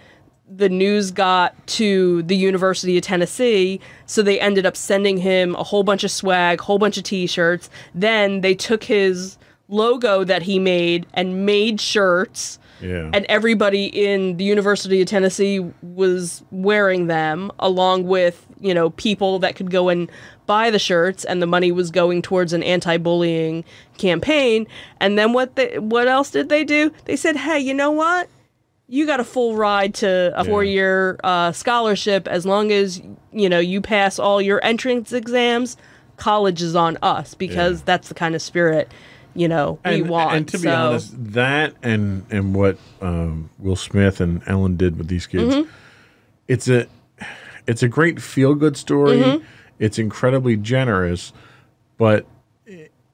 [0.48, 5.64] The news got to the University of Tennessee, so they ended up sending him a
[5.64, 7.68] whole bunch of swag, whole bunch of T-shirts.
[7.94, 9.36] Then they took his
[9.68, 13.10] logo that he made and made shirts Yeah.
[13.12, 19.38] and everybody in the University of Tennessee was wearing them along with, you know, people
[19.40, 20.10] that could go and
[20.46, 23.64] buy the shirts and the money was going towards an anti-bullying
[23.98, 24.66] campaign.
[25.00, 26.92] And then what they what else did they do?
[27.04, 28.28] They said, "Hey, you know what?
[28.88, 30.50] You got a full ride to a Yeah.
[30.50, 35.76] four-year uh, scholarship as long as, you know, you pass all your entrance exams.
[36.16, 37.84] College is on us because Yeah.
[37.86, 38.90] that's the kind of spirit,
[39.34, 43.50] you know, we and, want." and to be So- honest, that and and what um,
[43.58, 45.68] Will Smith and Ellen did with these kids, Mm-hmm.
[46.48, 46.86] it's a
[47.66, 49.18] it's a great feel good story.
[49.18, 49.44] Mm-hmm.
[49.78, 51.32] It's incredibly generous,
[51.98, 52.26] but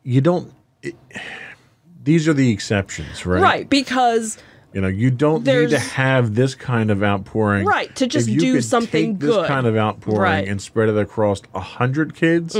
[0.02, 0.52] you don't.
[0.82, 0.94] It,
[2.02, 3.40] these are the exceptions, right?
[3.42, 4.38] right, because
[4.72, 7.64] You know, you don't need to have this kind of outpouring.
[7.66, 9.46] Right, to just do something take this good.
[9.46, 10.42] kind of outpouring Right.
[10.44, 10.52] Mm-hmm.
[10.52, 12.56] and spread it across a hundred kids,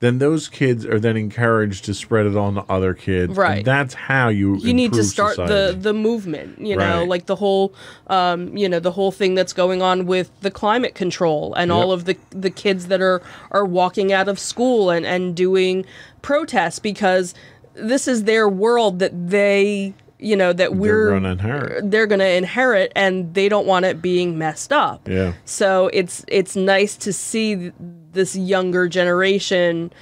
[0.00, 3.30] then those kids are then encouraged to spread it on to other kids.
[3.30, 3.64] and Right.
[3.64, 5.80] that's how you you need to start the society.
[5.80, 7.08] the movement you know Right.
[7.08, 7.74] like the whole
[8.06, 11.90] um you know the whole thing that's going on with the climate control and all
[11.92, 15.84] of the the kids that are are walking out of school and and doing
[16.22, 17.34] protests because
[17.74, 21.90] this is their world that they you know that we're gonna inherit.
[21.90, 25.34] they're going to inherit and they don't want it being messed up Yeah.
[25.44, 27.72] so it's it's nice to see
[28.12, 29.92] this younger generation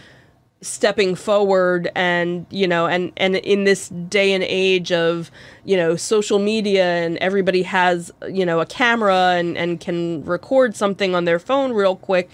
[0.62, 5.30] stepping forward and you know and and in this day and age of
[5.64, 10.74] you know social media and everybody has you know a camera and and can record
[10.74, 12.30] something on their phone real quick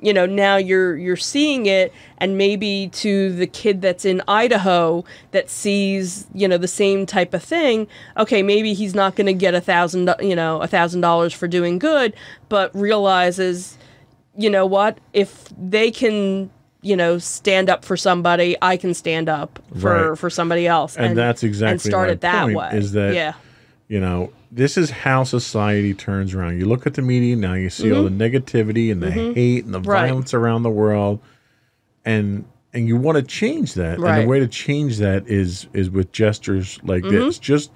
[0.00, 5.04] you know now you're you're seeing it and maybe to the kid that's in Idaho
[5.30, 9.32] that sees you know the same type of thing okay maybe he's not going to
[9.32, 12.14] get a thousand you know a thousand dollars for doing good
[12.48, 13.78] but realizes
[14.36, 16.50] you know what if they can
[16.82, 20.18] you know stand up for somebody i can stand up for Right.
[20.18, 23.32] for somebody else And that's exactly and start it that point, way is that- yeah
[23.88, 26.58] you know, this is how society turns around.
[26.58, 29.72] You look at the media now, you see all the negativity and the hate and
[29.74, 29.90] the Mm-hmm.
[29.90, 30.06] Right.
[30.08, 31.20] violence around the world,
[32.04, 33.98] and and you want to change that.
[33.98, 37.14] And the way to change that is is with gestures like Mm-hmm.
[37.26, 37.70] this, just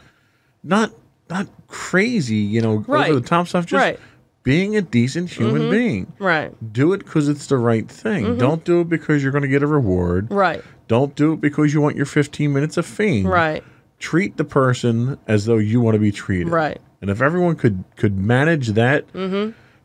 [0.62, 0.92] not
[1.28, 3.10] not crazy, you know, Right.
[3.10, 3.66] over the top stuff.
[3.66, 3.96] Just Right.
[3.96, 4.04] Mm-hmm.
[4.42, 6.12] being a decent human being.
[6.18, 8.36] right Do it because it's the right thing.
[8.36, 10.24] Don't do it because you're going to get a reward.
[10.26, 10.34] Mm-hmm.
[10.34, 13.62] right Don't do it because you want your 15 minutes of fame right
[14.00, 16.48] treat the person as though you want to be treated.
[16.48, 16.76] Right.
[16.76, 16.84] Mm-hmm.
[17.02, 19.04] And if everyone could could manage that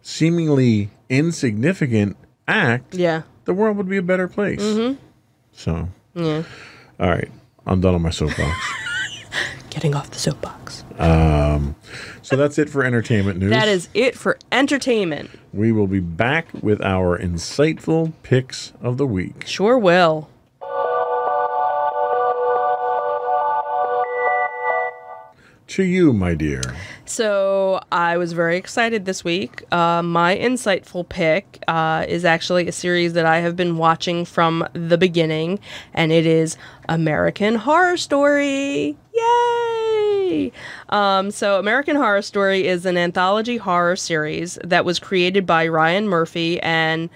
[0.01, 4.61] seemingly insignificant act, yeah the world would be a better place.
[4.61, 4.99] Mm-hmm.
[5.51, 6.43] So, yeah
[6.99, 7.29] all right,
[7.65, 8.73] I'm done on my soapbox.
[9.69, 11.75] getting off the soapbox Um,
[12.21, 13.49] so that's it for entertainment news.
[13.49, 19.05] that is it for entertainment We will be back with our insightful picks of the
[19.05, 19.43] week.
[19.45, 20.29] sure will
[25.67, 26.61] To you, my dear.
[27.05, 29.63] So I was very excited this week.
[29.73, 34.67] Uh, my insightful pick uh, is actually a series that I have been watching from
[34.73, 35.59] the beginning,
[35.93, 36.55] and it is
[36.87, 38.95] American Horror Story.
[39.13, 40.51] Yay!
[40.89, 46.07] Um, so American Horror Story is an anthology horror series that was created by Ryan
[46.07, 47.09] Murphy and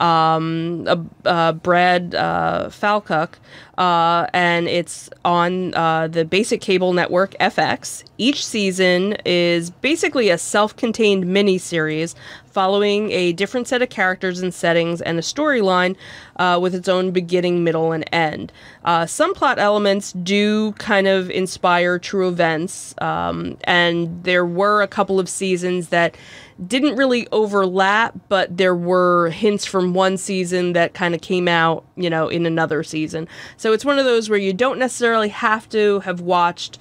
[0.00, 0.84] um,
[1.62, 2.70] Brad uh,
[3.78, 8.02] uh, and it's on uh, the basic cable network FX.
[8.18, 15.00] Each season is basically a self-contained mini-series following a different set of characters and settings
[15.00, 15.94] and a storyline
[16.36, 18.52] uh, with its own beginning, middle, and end.
[18.84, 24.88] Uh, some plot elements do kind of inspire true events, um, and there were a
[24.88, 26.16] couple of seasons that
[26.66, 31.84] didn't really overlap, but there were hints from one season that kind of came out,
[31.96, 33.28] you know, in another season.
[33.56, 36.78] So it's one of those where you don't necessarily have to have watched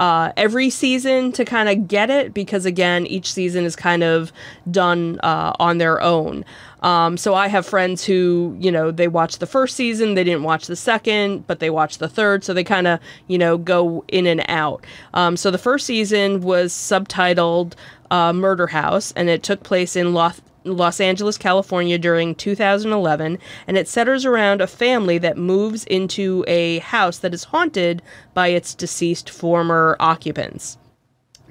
[0.00, 4.32] uh, every season to kind of get it because again, each season is kind of
[4.70, 6.44] done uh, on their own.
[6.82, 10.42] Um, so I have friends who, you know, they watch the first season, they didn't
[10.42, 12.98] watch the second, but they watched the third, so they kind of,
[13.28, 14.86] you know, go in and out.
[15.12, 17.74] Um, so the first season was subtitled
[18.10, 23.76] uh, Murder House, and it took place in Los, Los Angeles, California during 2011, and
[23.76, 28.02] it centers around a family that moves into a house that is haunted
[28.34, 30.76] by its deceased former occupants.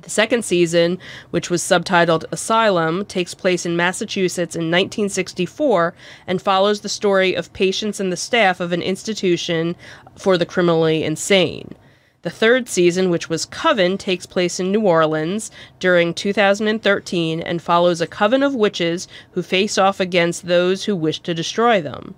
[0.01, 0.97] The second season,
[1.31, 5.93] which was subtitled Asylum, takes place in Massachusetts in 1964
[6.25, 9.75] and follows the story of patients and the staff of an institution
[10.15, 11.75] for the criminally insane.
[12.21, 18.01] The third season, which was Coven, takes place in New Orleans during 2013 and follows
[18.01, 22.15] a coven of witches who face off against those who wish to destroy them.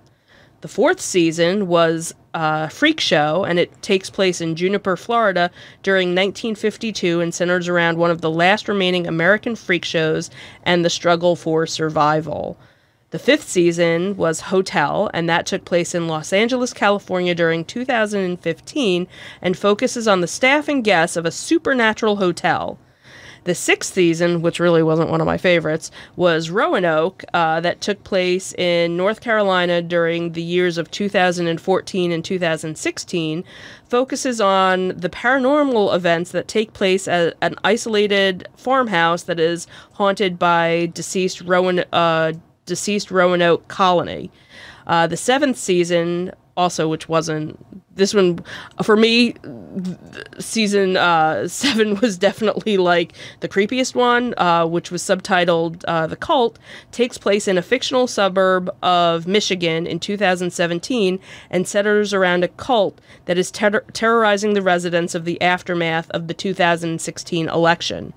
[0.60, 5.52] The fourth season was uh, Freak Show, and it takes place in Juniper, Florida
[5.84, 10.30] during 1952 and centers around one of the last remaining American freak shows
[10.64, 12.58] and the struggle for survival.
[13.12, 19.06] The fifth season was Hotel, and that took place in Los Angeles, California during 2015
[19.42, 22.78] and focuses on the staff and guests of a supernatural hotel.
[23.44, 28.02] The sixth season, which really wasn't one of my favorites, was Roanoke, uh, that took
[28.02, 33.44] place in North Carolina during the years of 2014 and 2016,
[33.90, 40.38] focuses on the paranormal events that take place at an isolated farmhouse that is haunted
[40.38, 42.32] by deceased Rowan, uh,
[42.66, 44.30] deceased Roanoke colony.
[44.86, 47.58] Uh, the seventh season also, which wasn't
[47.96, 48.40] this one
[48.82, 49.34] for me.
[50.38, 56.16] Season uh, seven was definitely like the creepiest one, uh, which was subtitled uh, "The
[56.16, 56.58] Cult."
[56.90, 61.18] Takes place in a fictional suburb of Michigan in 2017
[61.50, 66.28] and centers around a cult that is ter- terrorizing the residents of the aftermath of
[66.28, 68.12] the 2016 election.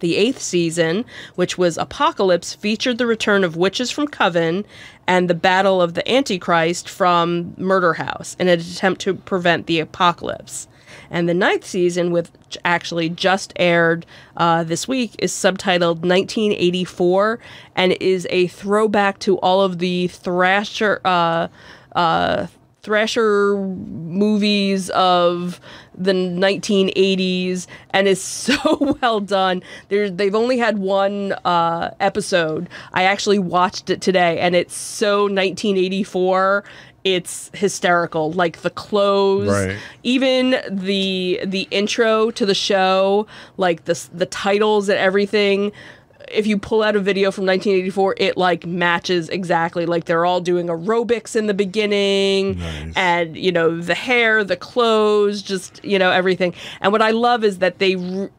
[0.00, 4.64] The eighth season, which was Apocalypse, featured the return of witches from Coven
[5.06, 9.80] and the battle of the Antichrist from Murder House in an attempt to prevent the
[9.80, 10.68] apocalypse.
[11.10, 12.28] And the ninth season, which
[12.64, 14.04] actually just aired
[14.36, 17.38] uh, this week, is subtitled 1984
[17.74, 21.00] and is a throwback to all of the slasher.
[21.04, 21.48] Uh,
[21.94, 22.46] uh,
[22.88, 25.60] slasher movies of
[25.96, 29.62] the 1980s and is so well done.
[29.88, 32.68] There, they've only had one uh, episode.
[32.94, 36.64] I actually watched it today, and it's so 1984.
[37.04, 38.32] It's hysterical.
[38.32, 39.76] Like the clothes, Right.
[40.02, 43.26] even the the intro to the show,
[43.56, 45.72] like the the titles and everything
[46.30, 49.86] if you pull out a video from 1984, it like matches exactly.
[49.86, 52.92] Like they're all doing aerobics in the beginning, Nice.
[52.96, 56.54] and you know the hair, the clothes, just you know everything.
[56.80, 57.94] And what I love is that they,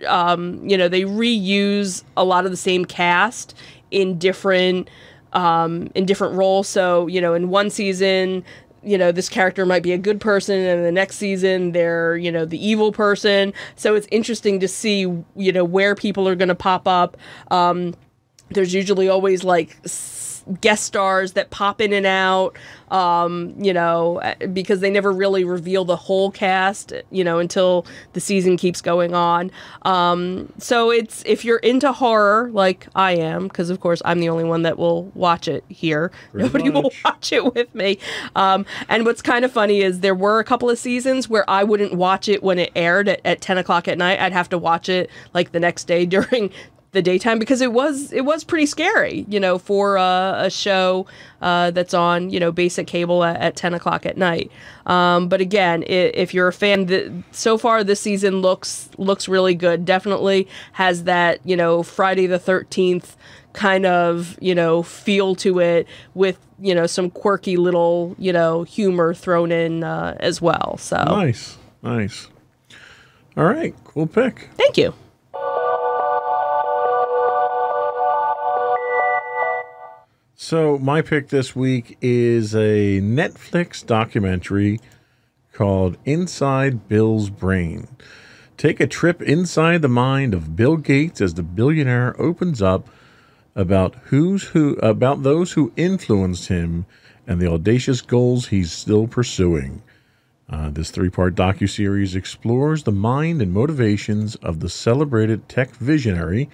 [0.08, 3.56] um, you know, they reuse a lot of the same cast
[3.92, 4.90] in different,
[5.34, 6.68] um, in different roles.
[6.68, 8.44] So you know, in one season.
[8.84, 12.32] You know, this character might be a good person, and the next season they're, you
[12.32, 13.54] know, the evil person.
[13.76, 15.00] So it's interesting to see,
[15.36, 17.18] you know, where people are going to pop up.
[17.52, 17.96] Um,
[18.50, 19.78] there's usually always like
[20.62, 22.58] guest stars that pop in and out
[22.92, 24.22] um, you know
[24.52, 29.14] because they never really reveal the whole cast you know until the season keeps going
[29.14, 29.52] on.
[29.84, 34.30] Um, so it's if you're into horror like i am because of course i'm the
[34.30, 36.12] only one that will watch it here.
[36.32, 38.00] Pretty nobody will watch it with me.
[38.36, 41.64] Um, and what's kind of funny is there were a couple of seasons where i
[41.64, 44.20] wouldn't watch it when it aired at, at 10 o'clock at night.
[44.20, 46.52] I'd have to watch it like the next day during
[46.92, 51.06] the daytime because it was it was pretty scary, you know, for uh, a show
[51.42, 54.52] uh, that's on you know basic cable at, at ten o'clock at night.
[54.86, 59.28] Um, but again, i if you're a fan, th- so far this season looks looks
[59.28, 59.86] really good.
[59.86, 63.16] Definitely has that you know Friday the Thirteenth
[63.54, 68.64] kind of you know feel to it with you know some quirky little you know
[68.64, 70.78] humor thrown in uh, as well.
[70.78, 72.30] So Nice, nice.
[73.38, 74.50] All right, cool pick.
[74.58, 74.94] thank you.
[80.42, 84.80] So my pick this week is a Netflix documentary
[85.52, 87.90] called Inside Bill's Brain.
[88.56, 92.88] Take a trip inside the mind of Bill Gates as the billionaire opens up
[93.54, 96.86] about who's who about those who influenced him
[97.28, 99.84] and the audacious goals he's still pursuing.
[100.50, 106.50] Uh, this three-part docu-series explores the mind and motivations of the celebrated tech visionary,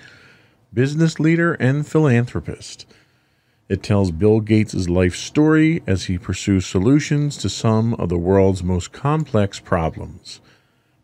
[0.73, 2.87] business leader, and philanthropist.
[3.67, 8.63] It tells Bill Gates' life story as he pursues solutions to some of the world's
[8.63, 10.39] most complex problems.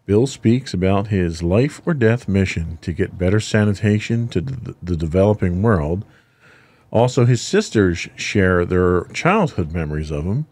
[0.05, 5.63] Bill speaks about his life or death mission to get better sanitation to the, developing
[5.63, 6.05] world.
[6.91, 10.45] Also, his sisters share their childhood memories of him.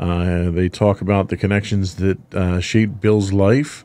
[0.00, 3.84] Uh, they talk about the connections that uh, shaped Bill's life.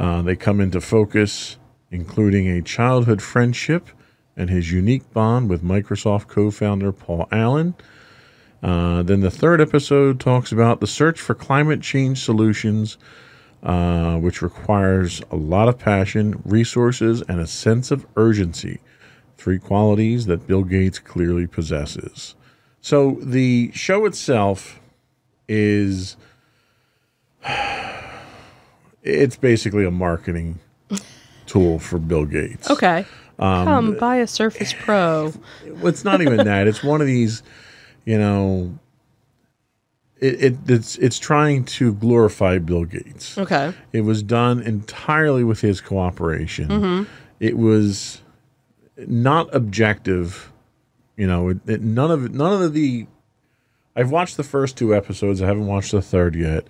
[0.00, 1.58] Uh, they come into focus,
[1.90, 3.88] including a childhood friendship
[4.38, 7.74] and his unique bond with Microsoft co founder Paul Allen.
[8.62, 12.96] Uh, then the third episode talks about the search for climate change solutions,
[13.62, 18.80] uh, which requires a lot of passion, resources, and a sense of urgency.
[19.36, 22.34] Three qualities that Bill Gates clearly possesses.
[22.80, 24.80] So the show itself
[25.48, 26.16] is
[29.02, 30.58] it's basically a marketing
[31.46, 32.70] tool for Bill Gates.
[32.70, 33.04] Okay.
[33.38, 35.32] Um, Come buy a Surface Pro.
[35.84, 36.66] It's not even that.
[36.66, 37.42] It's one of these,
[38.04, 38.76] you know,
[40.20, 43.38] it, it it's it's trying to glorify Bill Gates.
[43.38, 43.72] Okay.
[43.92, 46.68] It was done entirely with his cooperation.
[46.68, 47.12] Mm-hmm.
[47.38, 48.22] It was
[49.06, 50.52] not objective.
[51.16, 53.06] You know, it, it, none of none of the.
[53.94, 55.40] I've watched the first two episodes.
[55.40, 56.66] I haven't watched the third yet,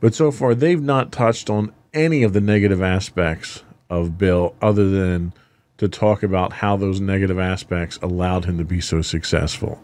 [0.00, 4.88] but so far they've not touched on any of the negative aspects of Bill, other
[4.88, 5.32] than
[5.80, 9.82] to talk about how those negative aspects allowed him to be so successful.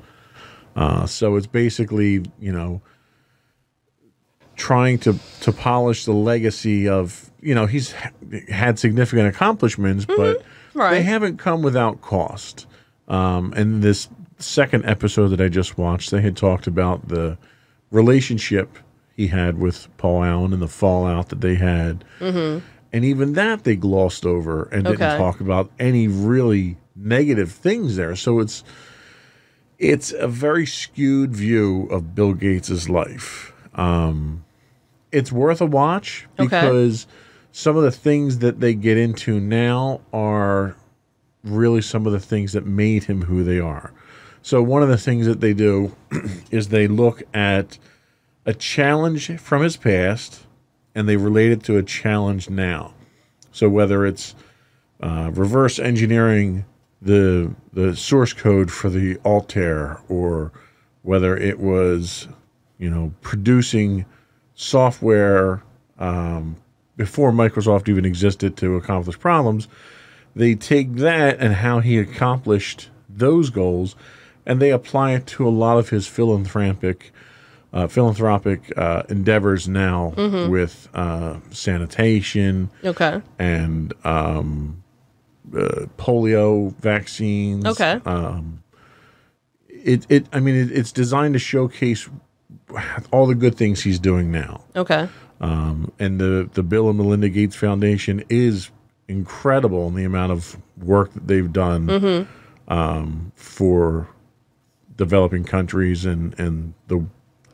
[0.77, 2.83] Uh, so it's basically, you know,
[4.57, 8.11] trying to to polish the legacy of you know he's ha-
[8.51, 10.43] had significant accomplishments, but
[10.75, 10.91] Right.
[10.91, 12.67] they haven't come without cost.
[13.09, 17.39] Um, and this second episode that I just watched, they had talked about the
[17.91, 18.79] relationship
[19.17, 22.05] he had with Paul Allen and the fallout that they had,
[22.93, 28.17] and even that they glossed over and didn't talk about any really negative things there.
[28.17, 28.65] So it's
[29.79, 33.53] it's a very skewed view of Bill Gates's life.
[33.75, 34.45] Um,
[35.13, 36.45] it's worth a watch Okay.
[36.45, 37.07] because
[37.53, 40.77] some of the things that they get into now are
[41.45, 43.93] really some of the things that made him who they are.
[44.43, 45.95] So one of the things that they do
[46.51, 47.79] is they look at
[48.47, 50.46] a challenge from his past
[50.97, 52.95] and they relate it to a challenge now.
[53.53, 54.35] So whether it's
[55.01, 56.65] uh, reverse engineering
[57.03, 60.51] the the source code for the Altair, or
[61.03, 62.27] whether it was,
[62.79, 64.07] you know, producing
[64.55, 65.63] software
[65.99, 66.57] um,
[66.97, 69.69] before Microsoft even existed to accomplish problems,
[70.35, 73.95] they take that and how he accomplished those goals,
[74.47, 77.13] and they apply it to a lot of his philanthropic.
[77.77, 80.15] Uh, philanthropic uh, endeavors now
[80.49, 83.21] with uh, sanitation, Okay.
[83.39, 84.83] and um,
[85.55, 87.67] uh, polio vaccines.
[87.67, 88.01] Okay.
[89.69, 92.09] It, it I mean, it, it's designed to showcase
[93.13, 94.65] all the good things he's doing now.
[94.75, 95.07] Okay.
[95.43, 98.71] Um, and the, the Bill and Melinda Gates Foundation is
[99.07, 102.27] incredible in the amount of work that they've done
[102.69, 104.09] um, for
[104.97, 107.07] developing countries and, and the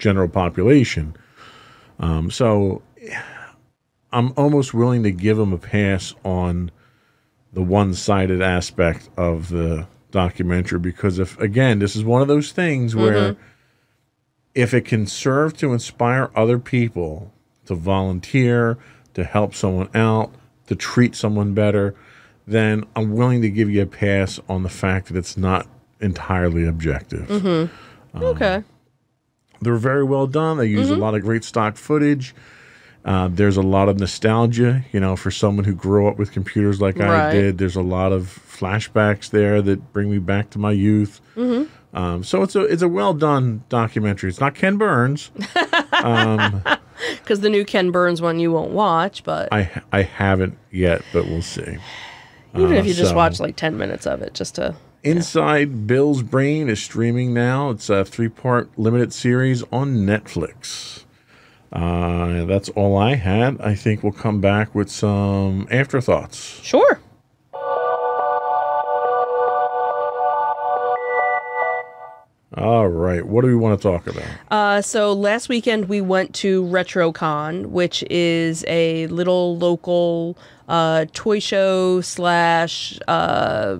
[0.02, 1.14] general population.
[2.00, 2.82] Um, so
[4.12, 6.72] I'm almost willing to give them a pass on
[7.52, 12.94] the one-sided aspect of the documentary because if again this is one of those things
[12.94, 13.42] where mm-hmm.
[14.54, 17.32] if it can serve to inspire other people
[17.64, 18.76] to volunteer
[19.14, 20.30] to help someone out
[20.66, 21.94] to treat someone better
[22.46, 25.66] then i'm willing to give you a pass on the fact that it's not
[26.00, 28.14] entirely objective mm-hmm.
[28.14, 28.62] um, okay.
[29.62, 30.58] They're very well done.
[30.58, 32.34] They use a lot of great stock footage.
[33.04, 36.80] Uh, there's a lot of nostalgia, you know, for someone who grew up with computers
[36.80, 37.58] like I did.
[37.58, 41.20] There's a lot of flashbacks there that bring me back to my youth.
[41.94, 44.30] Um, so it's a it's a well done documentary.
[44.30, 45.30] It's not Ken Burns.
[47.18, 51.26] Because the new Ken Burns one you won't watch, but I I haven't yet, but
[51.26, 51.78] we'll see.
[52.54, 54.76] even if uh, you just watch like 10 minutes of it, just to.
[55.04, 57.70] Inside Bill's Brain is streaming now.
[57.70, 61.04] It's a three part limited series on Netflix.
[61.72, 63.60] Uh, that's all I had.
[63.60, 66.60] I think we'll come back with some afterthoughts.
[66.62, 67.00] Sure.
[72.54, 73.26] All right.
[73.26, 74.28] What do we want to talk about?
[74.52, 80.38] Uh, so last weekend we went to RetroCon, which is a little local
[80.68, 83.78] uh, toy show slash uh,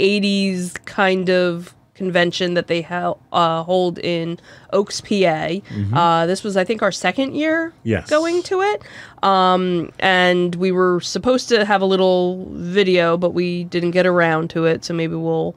[0.00, 4.38] 80s kind of convention that they hel- uh, hold in
[4.72, 5.60] Oaks, PA.
[5.94, 8.10] Uh, this was, I think, our second year Yes.
[8.10, 8.82] going to it.
[9.22, 14.50] Um, and we were supposed to have a little video, but we didn't get around
[14.50, 14.84] to it.
[14.84, 15.54] So maybe we'll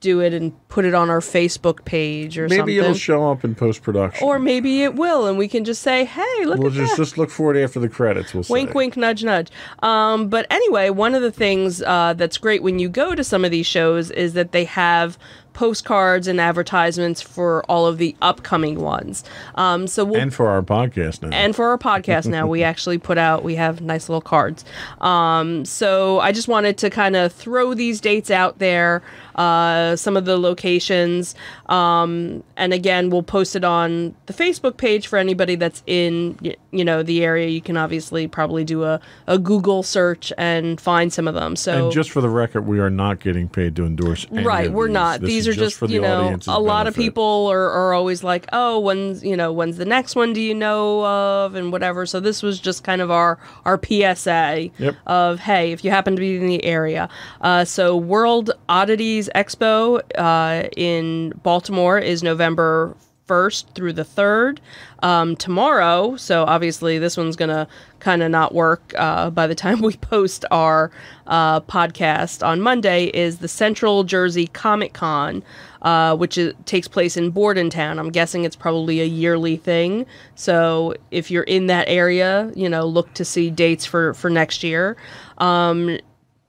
[0.00, 2.76] do it and put it on our Facebook page or Maybe something.
[2.78, 4.26] it'll show up in post production.
[4.26, 7.18] or maybe it will, and we can just say, "Hey, look we'll just that." just
[7.18, 8.32] look for it after the credits.
[8.34, 8.74] We'll Wink, say.
[8.74, 9.50] wink, nudge, nudge.
[9.82, 13.44] Um, but anyway, one of the things uh, that's great when you go to some
[13.44, 15.18] of these shows is that they have
[15.52, 19.24] postcards and advertisements for all of the upcoming ones.
[19.56, 21.36] Um, so we'll And for our podcast now.
[21.36, 24.64] and for our podcast now we actually put out we have nice little cards
[25.00, 29.02] um, so i just wanted to kind of throw these dates out there
[29.40, 31.34] uh, some of the locations.
[31.66, 36.38] Um, and again we'll post it on the facebook page for anybody that's in
[36.70, 37.48] you know the area.
[37.48, 41.56] You can obviously probably do a, a google search and find some of them.
[41.56, 44.26] So and just for the record, we are not getting paid to endorse.
[44.30, 44.94] Any right of we're these.
[44.94, 45.20] not.
[45.20, 48.78] This these are just, you know a lot of people are, are always like oh
[48.80, 51.54] when's you know when's the next one do you know of?
[51.54, 52.04] and whatever.
[52.06, 54.96] So this was just kind of our our psa Yep.
[55.06, 57.08] of hey if you happen to be in the area.
[57.40, 62.96] Uh, so world oddities expo uh, in baltimore is november
[63.30, 64.58] 1st through the 3rd
[65.04, 67.68] um, tomorrow so obviously this one's gonna
[68.00, 70.90] kind of not work uh, by the time we post our
[71.28, 72.44] uh, podcast.
[72.44, 75.44] On monday is the central jersey comic con
[75.82, 77.98] uh, which is, takes place in bordentown.
[77.98, 80.04] I'm guessing it's probably a yearly thing.
[80.34, 84.64] So if you're in that area you know look to see dates for for next
[84.64, 84.96] year.
[85.38, 85.98] Um,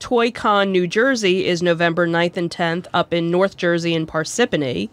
[0.02, 4.90] ToyCon New Jersey is November 9th and 10th up in North Jersey and Parsippany.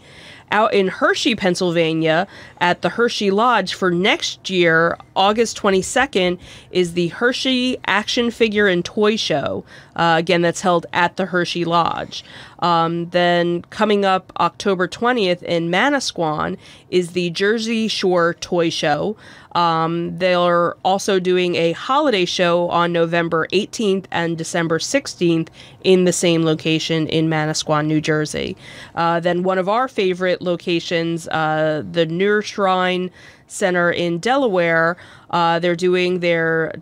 [0.51, 2.27] Out in Hershey, Pennsylvania,
[2.61, 6.37] at the Hershey Lodge for next year, August 22nd,
[6.69, 9.65] is the Hershey Action Figure and Toy Show.
[9.99, 12.23] Uh, again, that's held at the Hershey Lodge.
[12.59, 16.57] Um, then coming up October 20th in Manasquan
[16.89, 19.17] is the Jersey Shore Toy Show.
[19.55, 25.49] Um, they're also doing a holiday show on November 18th and December 16th
[25.83, 28.55] in the same location in Manasquan, New Jersey.
[28.95, 33.11] Uh, then one of our favorite locations, uh, the Nur Shrine
[33.47, 34.95] Center in Delaware,
[35.31, 36.73] uh, they're doing their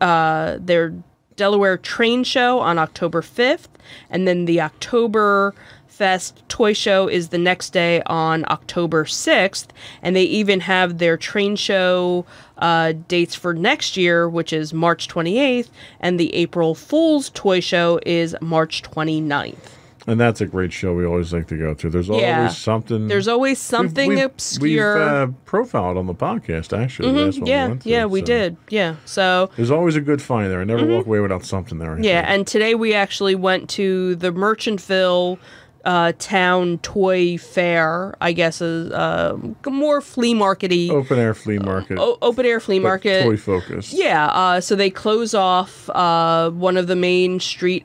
[0.00, 0.94] uh, their
[1.36, 3.68] Delaware Train Show on October 5th,
[4.10, 5.54] and then the October
[5.94, 9.68] Fest Toy Show is the next day on October 6th,
[10.02, 12.26] and they even have their train show
[12.58, 15.70] uh, dates for next year, which is March 28th,
[16.00, 19.83] and the April Fool's Toy Show is March 29th.
[20.06, 20.92] And that's a great show.
[20.94, 21.88] We always like to go to.
[21.88, 22.38] There's Yeah.
[22.40, 23.08] always something.
[23.08, 24.94] There's always We've- something we've, obscure.
[24.94, 27.10] We've uh, profiled on the podcast actually.
[27.12, 28.56] the last one we yeah, went to, yeah, we so did.
[28.68, 30.60] Yeah, so There's always a good find there.
[30.60, 31.92] I never walk away without something there.
[31.92, 32.04] I Mm-hmm.
[32.04, 32.30] Yeah, think.
[32.34, 35.38] and today we actually went to the Merchantville
[35.86, 38.14] uh, Town Toy Fair.
[38.20, 39.36] I guess is uh,
[39.66, 41.98] more flea markety, open air flea market.
[41.98, 43.22] o- open air flea market.
[43.22, 43.92] Toy focus.
[43.92, 47.84] Yeah, uh, so they close off uh, one of the main street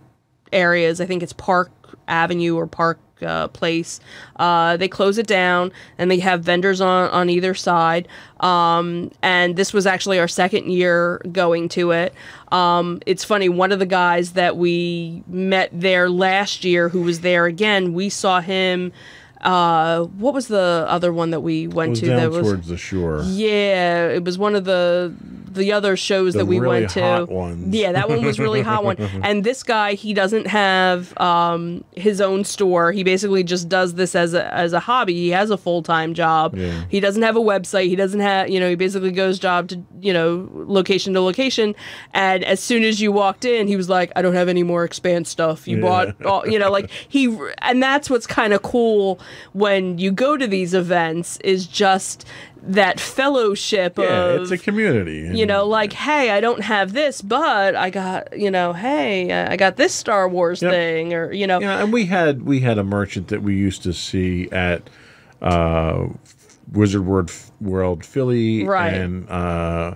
[0.54, 1.00] areas.
[1.02, 1.72] I think it's Park
[2.10, 4.00] Avenue or Park uh, Place.
[4.38, 8.08] Uh, they close it down and they have vendors on, on either side.
[8.40, 12.14] Um, and this was actually our second year going to it.
[12.52, 17.20] Um, it's funny, one of the guys that we met there last year who was
[17.22, 18.92] there again, we saw him.
[19.42, 22.08] Uh, what was the other one that we went to?
[22.08, 23.22] that was towards the shore.
[23.26, 25.14] yeah, it was one of the
[25.54, 27.26] the other shows The that we really went to.
[27.30, 27.74] ones.
[27.76, 28.98] Yeah, that one was really hot one.
[29.24, 32.92] And this guy, he doesn't have um, his own store.
[32.92, 35.14] He basically just does this as a as a hobby.
[35.14, 36.56] He has a full time job.
[36.56, 36.84] Yeah.
[36.90, 37.88] He doesn't have a website.
[37.88, 38.70] He doesn't have you know.
[38.70, 41.76] He basically goes job to you know location to location.
[42.14, 44.84] And as soon as you walked in, he was like, "I don't have any more
[44.84, 45.68] Expanse stuff.
[45.68, 45.82] You Yeah.
[45.82, 49.20] bought all you know." Like he, and that's what's kind of cool
[49.54, 52.26] when you go to these events is just
[52.62, 55.30] that fellowship of Yeah, of it's a community.
[55.38, 59.56] you know like hey i don't have this but i got you know hey i
[59.56, 60.72] got this star wars Yep.
[60.72, 63.82] thing or you know Yeah, and we had we had a merchant that we used
[63.84, 64.90] to see at
[65.42, 66.08] uh,
[66.74, 67.32] Wizard World
[67.62, 68.94] World Philly Right.
[68.94, 69.96] and uh,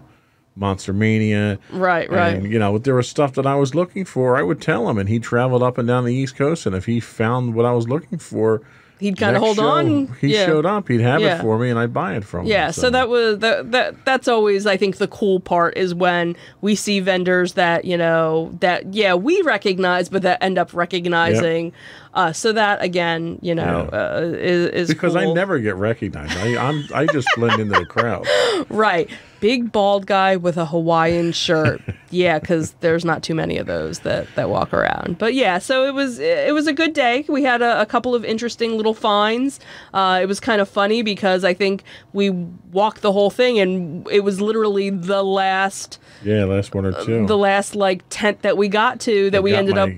[0.55, 1.59] Monster Mania.
[1.71, 4.37] right right And you know, there was stuff that I was looking for.
[4.37, 6.85] I would tell him, and he traveled up and down the East Coast, and if
[6.85, 8.61] he found what I was looking for,
[9.03, 10.45] he'd kind of hold show, on He yeah.
[10.45, 10.87] showed up.
[10.87, 11.37] He'd have Yeah.
[11.37, 12.67] it for me, and I'd buy it from yeah him.
[12.67, 12.71] Yeah.
[12.71, 16.73] So that was that, that that's always i think the cool part is when we
[16.75, 21.71] see vendors that you know that yeah we recognize but that end up recognizing
[22.13, 23.97] us so that again you know Yeah.
[23.99, 26.37] uh, is, is because I never get recognized.
[26.37, 28.25] I, I'm I just blend into the crowd.
[28.69, 29.09] Right.
[29.43, 31.81] Big bald guy with a Hawaiian shirt.
[32.11, 35.17] yeah, because there's not too many of those that, that walk around.
[35.17, 37.25] But yeah, so it was it was a good day.
[37.27, 39.59] We had a, a couple of interesting little finds.
[39.93, 41.83] Uh, it was kind of funny because I think
[42.13, 46.93] we walked the whole thing and it was literally the last Yeah, last one or
[47.03, 47.23] two.
[47.25, 49.89] Uh, the last like tent that we got to that we Got ended my- up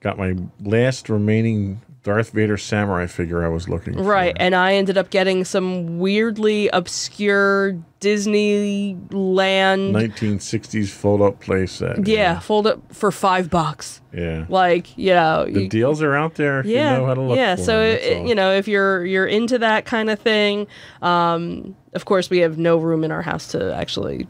[0.00, 4.02] got my last remaining Darth Vader samurai figure I was looking for.
[4.02, 9.92] Right, and I ended up getting some weirdly obscure Disneyland.
[9.92, 12.06] 1960s fold up playset.
[12.06, 14.00] yeah, fold up for five bucks.
[14.12, 14.44] Yeah.
[14.48, 17.20] Like you know, The you- deals are out there if yeah, you know how to
[17.22, 17.56] look yeah.
[17.56, 20.66] so them, it- you know, if you're you're into that kind of thing,
[21.02, 24.26] um, of course, we have no room in our house to actually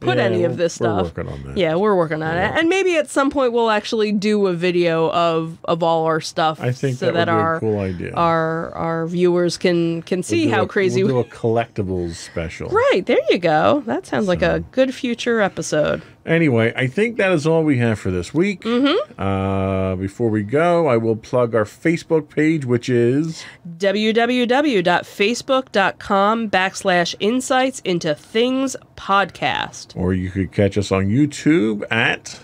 [0.00, 1.16] put Yeah, any of we're- this we're stuff.
[1.16, 1.56] working on that.
[1.56, 5.10] Yeah, we're working on it, and maybe at some point we'll actually do a video
[5.12, 6.60] of of all our stuff.
[6.60, 8.12] I think so that, that, our cool idea.
[8.12, 11.02] our our viewers can can see We'll how a- crazy.
[11.04, 12.68] We'll we- do a collectibles special.
[12.68, 13.82] right there, you go.
[13.86, 16.02] That sounds like a good future episode.
[16.26, 18.62] Anyway, I think that is all we have for this week.
[18.62, 19.20] Mm-hmm.
[19.20, 23.44] Uh, before we go, I will plug our Facebook page, which is
[23.78, 29.96] www.facebook.com backslash insights into things podcast.
[29.96, 32.40] or you could catch us on YouTube at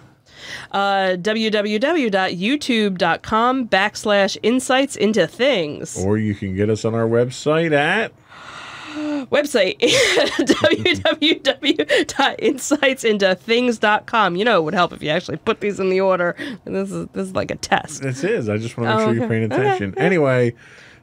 [0.71, 5.97] Uh, www.youtube.com backslash insights into things.
[6.05, 8.13] or you can get us on our website at
[9.31, 9.79] Website
[13.13, 14.37] www.insightsintothings.com.
[14.37, 16.37] You know, it would help if you actually put these in the order.
[16.65, 18.03] This is this is like a test.
[18.03, 18.49] This is.
[18.49, 19.31] I just want to make Oh, sure you're okay.
[19.35, 19.95] paying Okay, attention.
[19.99, 20.55] Anyway,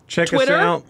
[0.07, 0.55] check Twitter?
[0.55, 0.85] us out.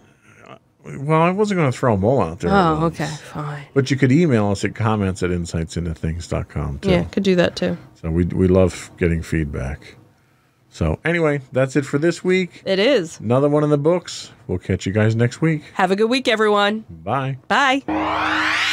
[0.48, 0.56] Uh,
[1.00, 2.50] Well, I wasn't going to throw them all out there.
[2.52, 3.64] Oh, okay, fine.
[3.74, 6.90] But you could email us at comments at insightsintothings.com too.
[6.90, 7.76] Yeah, could do that too.
[8.00, 9.96] So we, we love getting feedback.
[10.70, 12.62] So anyway, that's it for this week.
[12.64, 13.18] It is.
[13.20, 14.30] Another one in the books.
[14.46, 15.62] We'll catch you guys next week.
[15.74, 16.84] Have a good week, everyone.
[16.88, 17.38] Bye.
[17.48, 18.66] Bye.